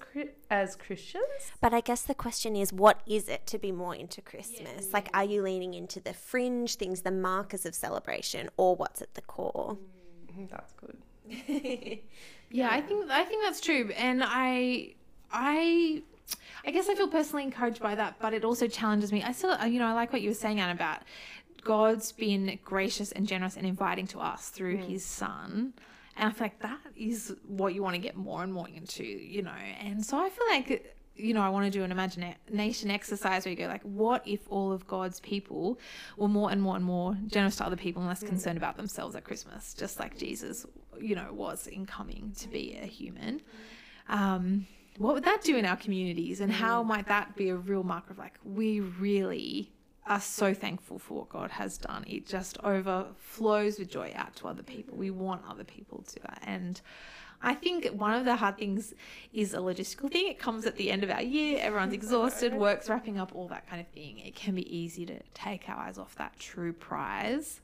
as 0.50 0.76
Christians. 0.76 1.52
But 1.60 1.72
I 1.72 1.80
guess 1.80 2.02
the 2.02 2.14
question 2.14 2.54
is, 2.56 2.72
what 2.72 3.00
is 3.06 3.28
it 3.28 3.46
to 3.48 3.58
be 3.58 3.72
more 3.72 3.94
into 3.94 4.20
Christmas? 4.20 4.92
Like, 4.92 5.08
are 5.14 5.24
you 5.24 5.42
leaning 5.42 5.74
into 5.74 6.00
the 6.00 6.12
fringe 6.12 6.74
things, 6.76 7.02
the 7.02 7.10
markers 7.10 7.64
of 7.66 7.74
celebration, 7.74 8.48
or 8.56 8.76
what's 8.76 9.00
at 9.02 9.14
the 9.14 9.22
core? 9.22 9.78
Mhm, 10.32 10.50
That's 10.50 10.72
good. 10.74 10.98
Yeah, 12.50 12.70
I 12.70 12.80
think 12.80 13.10
I 13.10 13.24
think 13.24 13.42
that's 13.44 13.60
true, 13.60 13.90
and 13.94 14.22
I 14.24 14.94
I 15.30 16.02
I 16.66 16.70
guess 16.70 16.88
I 16.88 16.94
feel 16.94 17.08
personally 17.08 17.42
encouraged 17.44 17.80
by 17.82 17.94
that, 17.94 18.16
but 18.20 18.32
it 18.32 18.42
also 18.44 18.66
challenges 18.68 19.12
me. 19.12 19.22
I 19.22 19.32
still, 19.32 19.54
you 19.66 19.78
know, 19.78 19.86
I 19.86 19.92
like 19.92 20.14
what 20.14 20.22
you 20.22 20.30
were 20.30 20.34
saying, 20.34 20.58
Anne, 20.58 20.70
about 20.70 21.02
God's 21.62 22.10
been 22.12 22.58
gracious 22.64 23.12
and 23.12 23.26
generous 23.26 23.56
and 23.58 23.66
inviting 23.66 24.06
to 24.08 24.20
us 24.20 24.48
through 24.48 24.78
His 24.78 25.04
Son, 25.04 25.74
and 26.18 26.28
I 26.28 26.33
feel 26.33 26.46
like 26.46 26.61
that 26.61 26.81
is 26.96 27.35
what 27.46 27.74
you 27.74 27.83
want 27.83 27.94
to 27.94 28.00
get 28.00 28.16
more 28.16 28.42
and 28.42 28.52
more 28.52 28.68
into, 28.68 29.04
you 29.04 29.42
know. 29.42 29.52
And 29.81 30.04
so 30.04 30.18
I 30.18 30.28
feel 30.28 30.46
like 30.50 30.94
you 31.18 31.35
know, 31.35 31.40
I 31.40 31.48
want 31.48 31.64
to 31.64 31.70
do 31.70 31.83
an 31.83 31.90
imagination 31.90 32.90
exercise 32.90 33.44
where 33.44 33.50
you 33.50 33.57
go 33.57 33.66
like, 33.66 33.83
what 33.83 34.26
if 34.26 34.40
all 34.50 34.70
of 34.70 34.87
God's 34.87 35.20
people 35.20 35.78
were 36.16 36.28
more 36.28 36.50
and 36.50 36.62
more 36.62 36.76
and 36.76 36.85
more 36.85 37.16
generous 37.26 37.57
to 37.57 37.66
other 37.66 37.76
people 37.76 38.02
and 38.02 38.09
less 38.09 38.22
concerned 38.22 38.57
about 38.57 38.76
themselves 38.76 39.16
at 39.16 39.24
Christmas, 39.24 39.74
just 39.74 39.98
like 39.98 40.16
Jesus, 40.16 40.64
you 41.00 41.16
know, 41.16 41.33
was 41.33 41.66
in 41.66 41.87
coming 41.87 42.33
to 42.38 42.48
be 42.48 42.78
a 42.81 42.87
human. 42.87 43.42
Um, 44.09 44.66
what 44.96 45.14
would 45.14 45.24
that 45.24 45.42
do 45.42 45.57
in 45.57 45.64
our 45.64 45.76
communities, 45.76 46.40
and 46.40 46.52
how 46.52 46.83
might 46.83 47.07
that 47.09 47.37
be 47.37 47.50
a 47.50 47.57
real 47.57 47.83
marker 47.83 48.12
of 48.12 48.18
like 48.18 48.38
we 48.44 48.81
really 48.81 49.72
are 50.09 50.21
so 50.21 50.55
thankful 50.55 50.99
for 50.99 51.18
what 51.18 51.29
God 51.29 51.51
has 51.53 51.79
done? 51.79 52.05
It 52.09 52.27
just 52.27 52.59
overflows 52.64 53.79
with 53.79 53.90
joy 53.90 54.12
out 54.16 54.35
to 54.37 54.49
other 54.49 54.62
people. 54.62 54.97
We 54.97 55.11
want 55.11 55.42
other 55.49 55.64
people 55.64 56.03
to 56.14 56.21
and 56.42 56.81
I 57.40 57.55
think 57.55 57.87
one 57.88 58.14
of 58.14 58.25
the 58.25 58.37
hard 58.37 58.59
things 58.59 58.94
is 59.33 59.55
a 59.55 59.59
logistical 59.59 60.11
thing. 60.11 60.29
It 60.29 60.38
comes 60.38 60.66
at 60.66 60.77
the 60.77 60.90
end 60.90 61.05
of 61.05 61.11
our 61.11 61.23
year, 61.23 61.59
everyone's 61.61 61.92
exhausted, 61.92 62.53
work's 62.55 62.88
wrapping 62.88 63.18
up, 63.18 63.33
all 63.35 63.47
that 63.49 63.68
kind 63.68 63.81
of 63.81 63.87
thing. 63.88 64.18
It 64.18 64.35
can 64.35 64.55
be 64.55 64.77
easy 64.77 65.07
to 65.07 65.21
take 65.35 65.68
our 65.68 65.77
eyes 65.77 65.99
off 65.99 66.16
that 66.16 66.38
true 66.38 66.73
prize. 66.73 67.61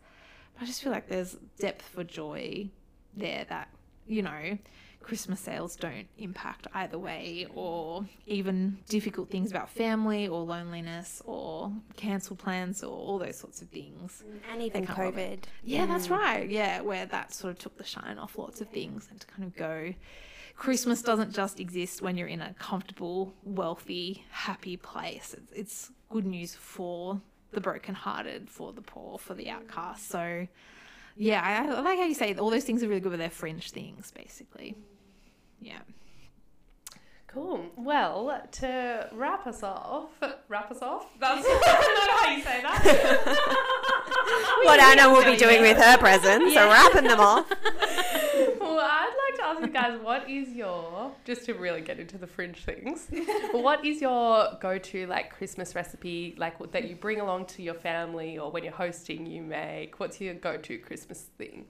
But 0.55 0.63
I 0.63 0.67
just 0.67 0.83
feel 0.83 0.93
like 0.93 1.09
there's 1.09 1.37
depth 1.59 1.83
for 1.83 2.05
joy 2.05 2.71
there 3.17 3.45
that, 3.49 3.69
you 4.07 4.23
know, 4.23 4.59
Christmas 5.05 5.39
sales 5.39 5.77
don't 5.77 6.07
impact 6.17 6.67
either 6.73 6.99
way, 6.99 7.47
or 7.55 8.07
even 8.27 8.79
difficult 8.89 9.31
things 9.31 9.51
about 9.51 9.69
family 9.69 10.27
or 10.27 10.43
loneliness 10.43 11.21
or 11.27 11.71
cancel 11.97 12.35
plans 12.35 12.83
or 12.83 12.97
all 12.97 13.19
those 13.19 13.39
sorts 13.39 13.61
of 13.61 13.69
things. 13.69 14.25
And 14.51 14.63
even 14.63 14.87
COVID. 14.87 15.19
it. 15.19 15.49
Yeah, 15.63 15.85
that's 15.85 16.09
right. 16.09 16.49
Yeah, 16.49 16.81
where 16.81 17.05
that 17.05 17.35
sort 17.35 17.51
of 17.53 17.59
took 17.59 17.77
the 17.77 17.85
shine 17.85 18.19
off 18.19 18.39
lots 18.39 18.63
of 18.63 18.69
things 18.71 19.07
and 19.11 19.21
to 19.21 19.27
kind 19.27 19.45
of 19.45 19.55
go. 19.55 19.93
Christmas 20.57 21.03
doesn't 21.03 21.35
just 21.35 21.61
exist 21.61 22.01
when 22.01 22.17
you're 22.17 22.29
in 22.29 22.41
a 22.41 22.55
comfortable, 22.55 23.35
wealthy, 23.43 24.25
happy 24.31 24.79
place. 24.79 25.35
It's, 25.37 25.53
it's 25.53 25.91
good 26.09 26.25
news 26.25 26.55
for 26.55 27.21
the 27.53 27.61
brokenhearted, 27.61 28.49
for 28.49 28.73
the 28.73 28.81
poor, 28.81 29.19
for 29.19 29.35
the 29.35 29.51
outcast. 29.51 30.09
So, 30.09 30.49
yeah, 31.15 31.43
I, 31.43 31.77
I 31.77 31.81
like 31.83 31.99
how 31.99 32.07
you 32.07 32.15
say 32.15 32.35
all 32.37 32.49
those 32.49 32.65
things 32.65 32.83
are 32.83 32.89
really 32.89 33.01
good, 33.01 33.11
but 33.11 33.19
they're 33.19 33.29
fringe 33.29 33.71
things, 33.71 34.11
basically. 34.13 34.77
Yeah. 35.61 35.79
Cool. 37.35 37.67
Well, 37.77 38.41
to 38.53 39.09
wrap 39.13 39.49
us 39.49 39.65
off, 39.65 40.11
wrap 40.49 40.71
us 40.71 40.81
off. 40.83 41.07
That's 41.19 41.45
not 41.49 41.65
how 41.65 42.31
you 42.31 42.43
say 42.43 42.63
that. 42.63 43.37
What 44.63 44.79
Anna 44.79 45.11
will 45.11 45.25
be 45.25 45.37
doing 45.37 45.61
with 45.61 45.77
her 45.77 45.99
presents, 45.99 46.55
so 46.55 46.69
wrapping 46.69 47.09
them 47.09 47.19
off. 47.19 47.51
well, 48.61 48.79
I'd 48.79 49.15
like 49.29 49.39
to 49.39 49.45
ask 49.47 49.61
you 49.63 49.67
guys, 49.67 50.01
what 50.01 50.31
is 50.31 50.51
your 50.51 51.11
just 51.25 51.45
to 51.47 51.55
really 51.55 51.81
get 51.81 51.99
into 51.99 52.19
the 52.19 52.27
fringe 52.29 52.65
things? 52.65 53.09
what 53.51 53.85
is 53.85 54.01
your 54.01 54.57
go-to 54.61 55.09
like 55.09 55.31
Christmas 55.31 55.75
recipe, 55.75 56.37
like 56.39 56.57
that 56.71 56.89
you 56.89 56.95
bring 56.95 57.19
along 57.21 57.47
to 57.47 57.65
your 57.65 57.75
family, 57.75 58.39
or 58.39 58.53
when 58.53 58.63
you're 58.63 58.73
hosting, 58.73 59.27
you 59.27 59.43
make? 59.43 59.99
What's 59.99 60.21
your 60.21 60.35
go-to 60.35 60.79
Christmas 60.79 61.23
thing? 61.37 61.67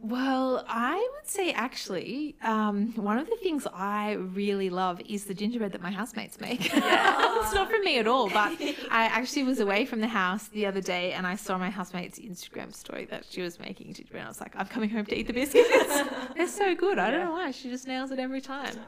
Well, 0.00 0.64
I 0.68 0.94
would 0.94 1.28
say 1.28 1.50
actually, 1.50 2.36
um, 2.42 2.92
one 2.94 3.18
of 3.18 3.28
the 3.28 3.36
things 3.36 3.66
I 3.74 4.12
really 4.12 4.70
love 4.70 5.00
is 5.08 5.24
the 5.24 5.34
gingerbread 5.34 5.72
that 5.72 5.82
my 5.82 5.90
housemates 5.90 6.40
make. 6.40 6.60
it's 6.72 7.52
not 7.52 7.68
from 7.68 7.82
me 7.82 7.98
at 7.98 8.06
all, 8.06 8.28
but 8.30 8.52
I 8.92 9.06
actually 9.06 9.42
was 9.42 9.58
away 9.58 9.84
from 9.84 10.00
the 10.00 10.06
house 10.06 10.46
the 10.48 10.66
other 10.66 10.80
day 10.80 11.12
and 11.14 11.26
I 11.26 11.34
saw 11.34 11.58
my 11.58 11.68
housemate's 11.68 12.20
Instagram 12.20 12.72
story 12.72 13.06
that 13.06 13.24
she 13.28 13.42
was 13.42 13.58
making 13.58 13.92
gingerbread. 13.92 14.24
I 14.24 14.28
was 14.28 14.40
like, 14.40 14.54
I'm 14.54 14.66
coming 14.66 14.88
home 14.88 15.04
to 15.06 15.18
eat 15.18 15.26
the 15.26 15.32
biscuits. 15.32 16.02
They're 16.36 16.46
so 16.46 16.76
good. 16.76 17.00
I 17.00 17.10
don't 17.10 17.24
know 17.24 17.32
why. 17.32 17.50
She 17.50 17.68
just 17.68 17.88
nails 17.88 18.12
it 18.12 18.20
every 18.20 18.40
time. 18.40 18.74
So 18.74 18.78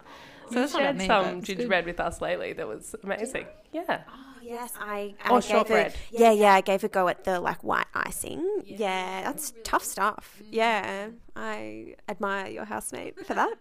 you 0.50 0.54
that's 0.60 0.72
shared 0.76 0.96
me, 0.96 1.06
some 1.08 1.24
it's 1.24 1.34
good. 1.34 1.56
gingerbread 1.56 1.86
with 1.86 1.98
us 1.98 2.20
lately. 2.20 2.52
That 2.52 2.68
was 2.68 2.94
amazing. 3.02 3.46
Yeah. 3.72 4.02
Yes, 4.42 4.72
I. 4.78 5.14
I 5.24 5.30
Or 5.30 5.40
gave 5.40 5.50
shortbread. 5.50 5.92
A, 5.92 6.18
yeah, 6.18 6.32
yeah, 6.32 6.54
I 6.54 6.60
gave 6.60 6.82
a 6.84 6.88
go 6.88 7.08
at 7.08 7.24
the 7.24 7.40
like 7.40 7.62
white 7.64 7.86
icing. 7.94 8.62
Yeah, 8.64 9.22
that's 9.24 9.52
tough 9.64 9.84
stuff. 9.84 10.40
Yeah, 10.50 11.08
I 11.36 11.94
admire 12.08 12.48
your 12.48 12.64
housemate 12.64 13.24
for 13.26 13.34
that. 13.34 13.54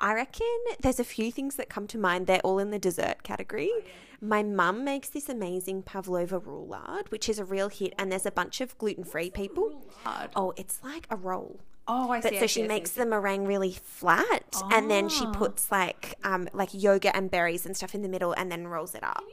I 0.00 0.14
reckon 0.14 0.46
there's 0.80 0.98
a 1.00 1.04
few 1.04 1.30
things 1.30 1.56
that 1.56 1.68
come 1.68 1.86
to 1.88 1.98
mind. 1.98 2.26
They're 2.26 2.40
all 2.40 2.58
in 2.58 2.70
the 2.70 2.78
dessert 2.78 3.22
category. 3.22 3.70
My 4.20 4.42
mum 4.42 4.84
makes 4.84 5.08
this 5.08 5.28
amazing 5.28 5.82
pavlova 5.82 6.38
roulade, 6.40 7.10
which 7.10 7.28
is 7.28 7.38
a 7.40 7.44
real 7.44 7.68
hit, 7.68 7.92
and 7.98 8.10
there's 8.12 8.26
a 8.26 8.30
bunch 8.30 8.60
of 8.60 8.78
gluten-free 8.78 9.30
people. 9.30 9.82
Oh, 10.36 10.52
it's 10.56 10.80
like 10.84 11.06
a 11.10 11.16
roll. 11.16 11.58
Oh, 11.88 12.12
I 12.12 12.20
But 12.20 12.30
see. 12.34 12.38
so 12.38 12.46
she 12.46 12.62
makes 12.62 12.92
the 12.92 13.04
meringue 13.04 13.44
really 13.44 13.72
flat, 13.72 14.44
and 14.70 14.88
then 14.88 15.08
she 15.08 15.24
Ah. 15.26 15.32
puts 15.32 15.72
like 15.72 16.14
um 16.22 16.48
like 16.52 16.72
yogurt 16.72 17.10
and 17.16 17.28
berries 17.28 17.66
and 17.66 17.76
stuff 17.76 17.92
in 17.96 18.02
the 18.02 18.08
middle, 18.08 18.32
and 18.32 18.52
then 18.52 18.68
rolls 18.68 18.94
it 18.94 19.02
up. 19.02 19.24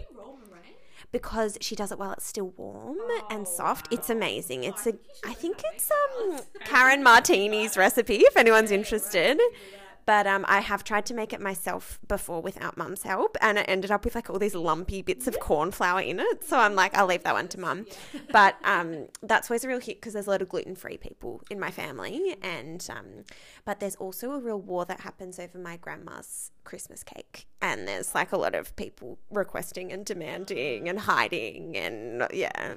Because 1.12 1.58
she 1.62 1.76
does 1.76 1.92
it 1.92 2.00
while 2.00 2.12
it's 2.12 2.26
still 2.26 2.54
warm 2.58 2.98
and 3.30 3.48
soft. 3.48 3.88
It's 3.92 4.10
amazing. 4.10 4.64
It's 4.64 4.86
a 4.88 4.94
I 5.26 5.34
think 5.34 5.62
it's 5.74 5.90
um 5.92 6.40
Karen 6.66 7.04
Martini's 7.04 7.78
recipe 7.78 8.18
if 8.18 8.38
anyone's 8.38 8.72
interested. 8.72 9.40
But 10.10 10.26
um, 10.26 10.44
I 10.48 10.62
have 10.62 10.84
tried 10.84 11.06
to 11.06 11.14
make 11.14 11.34
it 11.34 11.40
myself 11.40 12.00
before 12.08 12.42
without 12.42 12.76
mum's 12.78 13.04
help, 13.04 13.38
and 13.42 13.60
it 13.60 13.66
ended 13.68 13.92
up 13.92 14.06
with 14.06 14.16
like 14.16 14.28
all 14.28 14.40
these 14.40 14.56
lumpy 14.56 15.04
bits 15.04 15.28
of 15.28 15.40
corn 15.40 15.70
flour 15.70 16.02
in 16.02 16.20
it. 16.20 16.44
So 16.44 16.58
I'm 16.58 16.74
like, 16.74 16.98
I'll 16.98 17.06
leave 17.06 17.22
that 17.26 17.36
one 17.36 17.48
to 17.50 17.60
mum. 17.60 17.86
But 18.32 18.56
um, 18.64 19.10
that's 19.22 19.52
always 19.52 19.64
a 19.64 19.68
real 19.68 19.80
hit 19.80 19.98
because 19.98 20.14
there's 20.14 20.26
a 20.26 20.32
lot 20.32 20.42
of 20.42 20.50
gluten 20.50 20.76
free 20.76 20.98
people 20.98 21.44
in 21.52 21.60
my 21.60 21.70
family, 21.70 22.36
and 22.42 22.88
um, 22.90 23.24
but 23.66 23.80
there's 23.80 23.98
also 23.98 24.32
a 24.32 24.40
real 24.40 24.60
war 24.60 24.84
that 24.86 25.02
happens 25.02 25.38
over 25.38 25.60
my 25.60 25.78
grandma's 25.78 26.50
Christmas 26.64 27.04
cake, 27.04 27.46
and 27.62 27.88
there's 27.88 28.16
like 28.16 28.32
a 28.32 28.38
lot 28.38 28.56
of 28.56 28.76
people 28.76 29.20
requesting 29.30 29.92
and 29.92 30.06
demanding 30.06 30.90
and 30.90 31.02
hiding, 31.02 31.78
and 31.78 32.26
yeah. 32.34 32.76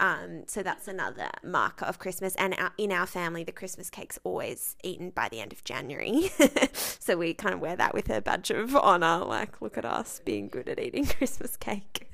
Um, 0.00 0.44
so 0.46 0.62
that's 0.62 0.88
another 0.88 1.28
marker 1.44 1.84
of 1.84 1.98
Christmas. 1.98 2.34
And 2.36 2.54
our, 2.54 2.72
in 2.78 2.90
our 2.90 3.06
family, 3.06 3.44
the 3.44 3.52
Christmas 3.52 3.90
cake's 3.90 4.18
always 4.24 4.74
eaten 4.82 5.10
by 5.10 5.28
the 5.28 5.40
end 5.40 5.52
of 5.52 5.62
January. 5.62 6.30
so 6.98 7.16
we 7.16 7.34
kind 7.34 7.54
of 7.54 7.60
wear 7.60 7.76
that 7.76 7.94
with 7.94 8.10
a 8.10 8.20
badge 8.20 8.50
of 8.50 8.74
honor. 8.76 9.24
Like, 9.24 9.60
look 9.60 9.78
at 9.78 9.84
us 9.84 10.20
being 10.24 10.48
good 10.48 10.68
at 10.68 10.78
eating 10.78 11.06
Christmas 11.18 11.56
cake. 11.56 12.08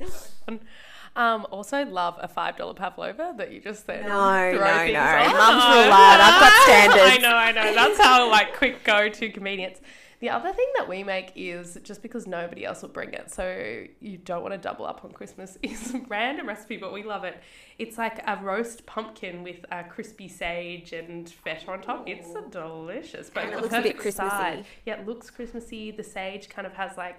Um, 1.16 1.46
also 1.50 1.84
love 1.86 2.16
a 2.20 2.28
five 2.28 2.58
dollar 2.58 2.74
pavlova 2.74 3.34
that 3.38 3.50
you 3.50 3.60
just 3.60 3.86
said. 3.86 4.04
No, 4.04 4.52
no, 4.52 4.58
no. 4.58 4.58
Mum's. 4.58 5.64
I've 5.64 6.40
got 6.40 6.52
standards. 6.64 7.02
I 7.02 7.18
know, 7.22 7.34
I 7.34 7.52
know. 7.52 7.74
That's 7.74 7.98
how 7.98 8.30
like 8.30 8.54
quick 8.54 8.84
go 8.84 9.08
to 9.08 9.30
convenience. 9.30 9.80
The 10.20 10.30
other 10.30 10.50
thing 10.52 10.66
that 10.78 10.88
we 10.88 11.04
make 11.04 11.32
is 11.36 11.78
just 11.82 12.00
because 12.02 12.26
nobody 12.26 12.64
else 12.64 12.80
will 12.80 12.88
bring 12.88 13.12
it, 13.12 13.30
so 13.30 13.84
you 14.00 14.16
don't 14.16 14.40
want 14.42 14.54
to 14.54 14.58
double 14.58 14.86
up 14.86 15.04
on 15.04 15.12
Christmas. 15.12 15.58
Is 15.62 15.94
a 15.94 15.98
random 16.08 16.48
recipe, 16.48 16.78
but 16.78 16.92
we 16.92 17.02
love 17.02 17.24
it. 17.24 17.38
It's 17.78 17.98
like 17.98 18.20
a 18.26 18.38
roast 18.42 18.86
pumpkin 18.86 19.42
with 19.42 19.64
a 19.70 19.84
crispy 19.84 20.26
sage 20.28 20.92
and 20.94 21.28
feta 21.28 21.70
on 21.70 21.82
top. 21.82 22.08
It's 22.08 22.34
a 22.34 22.42
delicious, 22.48 23.28
but 23.28 23.44
And 23.44 23.52
it 23.54 23.60
looks 23.60 23.74
a 23.74 23.82
bit 23.82 23.98
Christmassy. 23.98 24.30
side. 24.30 24.64
Yeah, 24.86 25.00
it 25.00 25.06
looks 25.06 25.28
Christmassy. 25.28 25.90
The 25.90 26.02
sage 26.04 26.48
kind 26.48 26.66
of 26.66 26.72
has 26.74 26.96
like 26.96 27.18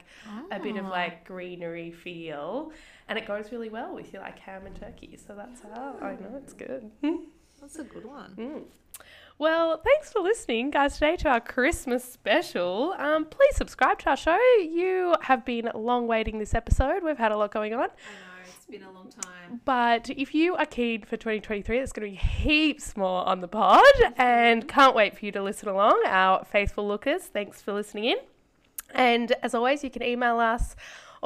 a 0.52 0.60
bit 0.60 0.76
of 0.78 0.86
Ah. 0.86 0.90
like 0.90 1.24
greenery 1.26 1.92
feel, 1.92 2.72
and 3.08 3.18
it 3.20 3.28
goes 3.28 3.52
really 3.52 3.70
well 3.70 3.94
with 3.94 4.12
your 4.12 4.24
like 4.24 4.40
ham 4.40 4.66
and 4.66 4.76
turkey. 4.76 5.18
So 5.18 5.36
that's 5.36 5.62
how 5.62 5.98
I 6.02 6.14
know 6.16 6.36
it's 6.42 6.54
good. 6.54 6.90
That's 7.60 7.80
a 7.80 7.84
good 7.84 8.06
one. 8.06 8.36
Mm. 8.38 8.64
Well, 9.40 9.80
thanks 9.84 10.12
for 10.12 10.20
listening, 10.20 10.72
guys, 10.72 10.96
today 10.96 11.16
to 11.18 11.30
our 11.30 11.40
Christmas 11.40 12.04
special. 12.04 12.96
Um, 12.98 13.26
please 13.26 13.56
subscribe 13.56 14.00
to 14.00 14.10
our 14.10 14.18
show. 14.18 14.40
You 14.60 15.14
have 15.22 15.46
been 15.46 15.70
long 15.76 16.08
waiting 16.08 16.40
this 16.40 16.56
episode. 16.56 17.04
We've 17.04 17.20
had 17.20 17.32
a 17.32 17.38
lot 17.38 17.52
going 17.52 17.76
on. 17.76 17.82
I 17.82 17.84
know, 17.84 17.92
it's 18.44 18.66
been 18.66 18.82
a 18.82 18.92
long 18.92 19.12
time. 19.12 19.62
But 19.64 20.10
if 20.10 20.34
you 20.34 20.56
are 20.56 20.66
keen 20.66 21.04
for 21.04 21.18
2023, 21.18 21.78
there's 21.78 21.92
going 21.92 22.16
to 22.16 22.20
be 22.20 22.28
heaps 22.28 22.98
more 22.98 23.28
on 23.28 23.42
the 23.42 23.48
pod 23.48 23.84
and 24.18 24.68
can't 24.68 24.96
wait 24.96 25.16
for 25.16 25.24
you 25.24 25.32
to 25.34 25.44
listen 25.44 25.70
along, 25.70 26.02
our 26.08 26.44
faithful 26.44 26.88
lookers. 26.88 27.22
Thanks 27.22 27.62
for 27.62 27.74
listening 27.74 28.06
in. 28.06 28.18
And 28.96 29.34
as 29.44 29.54
always, 29.54 29.84
you 29.84 29.92
can 29.92 30.02
email 30.02 30.40
us 30.40 30.76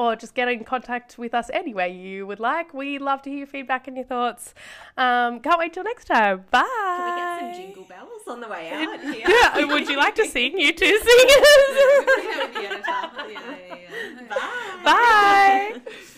or 0.02 0.16
just 0.16 0.34
get 0.34 0.48
in 0.48 0.64
contact 0.64 1.18
with 1.20 1.34
us 1.36 1.48
any 1.54 1.74
way 1.76 1.90
you 1.94 2.26
would 2.26 2.40
like. 2.40 2.74
We 2.74 2.98
love 2.98 3.22
to 3.24 3.30
hear 3.30 3.40
your 3.40 3.48
feedback 3.48 3.88
and 3.88 3.96
your 3.96 4.06
thoughts. 4.06 4.56
Um, 4.98 5.40
can't 5.42 5.60
wait 5.60 5.74
till 5.74 5.84
next 5.84 6.06
time. 6.06 6.46
Bye. 6.50 6.64
Can 6.98 7.06
we 7.06 7.22
get 7.22 7.40
some 7.40 7.62
jingle 7.62 7.84
bells 7.84 8.24
on 8.28 8.42
the 8.42 8.48
way 8.48 8.72
out? 8.72 9.00
Here? 9.02 9.28
Yeah, 9.30 9.66
would 9.66 9.88
you 9.88 9.98
like 9.98 10.16
to 10.16 10.26
sing? 10.26 10.60
You 10.60 10.74
two 10.74 10.98
sing. 10.98 11.28
Yeah, 11.30 12.42
with 12.42 12.54
the 12.54 12.66
editor. 12.66 12.82
Yeah, 13.30 13.56
yeah, 13.70 13.76
yeah. 14.16 14.38
Bye. 14.84 15.80
Bye. 15.86 15.92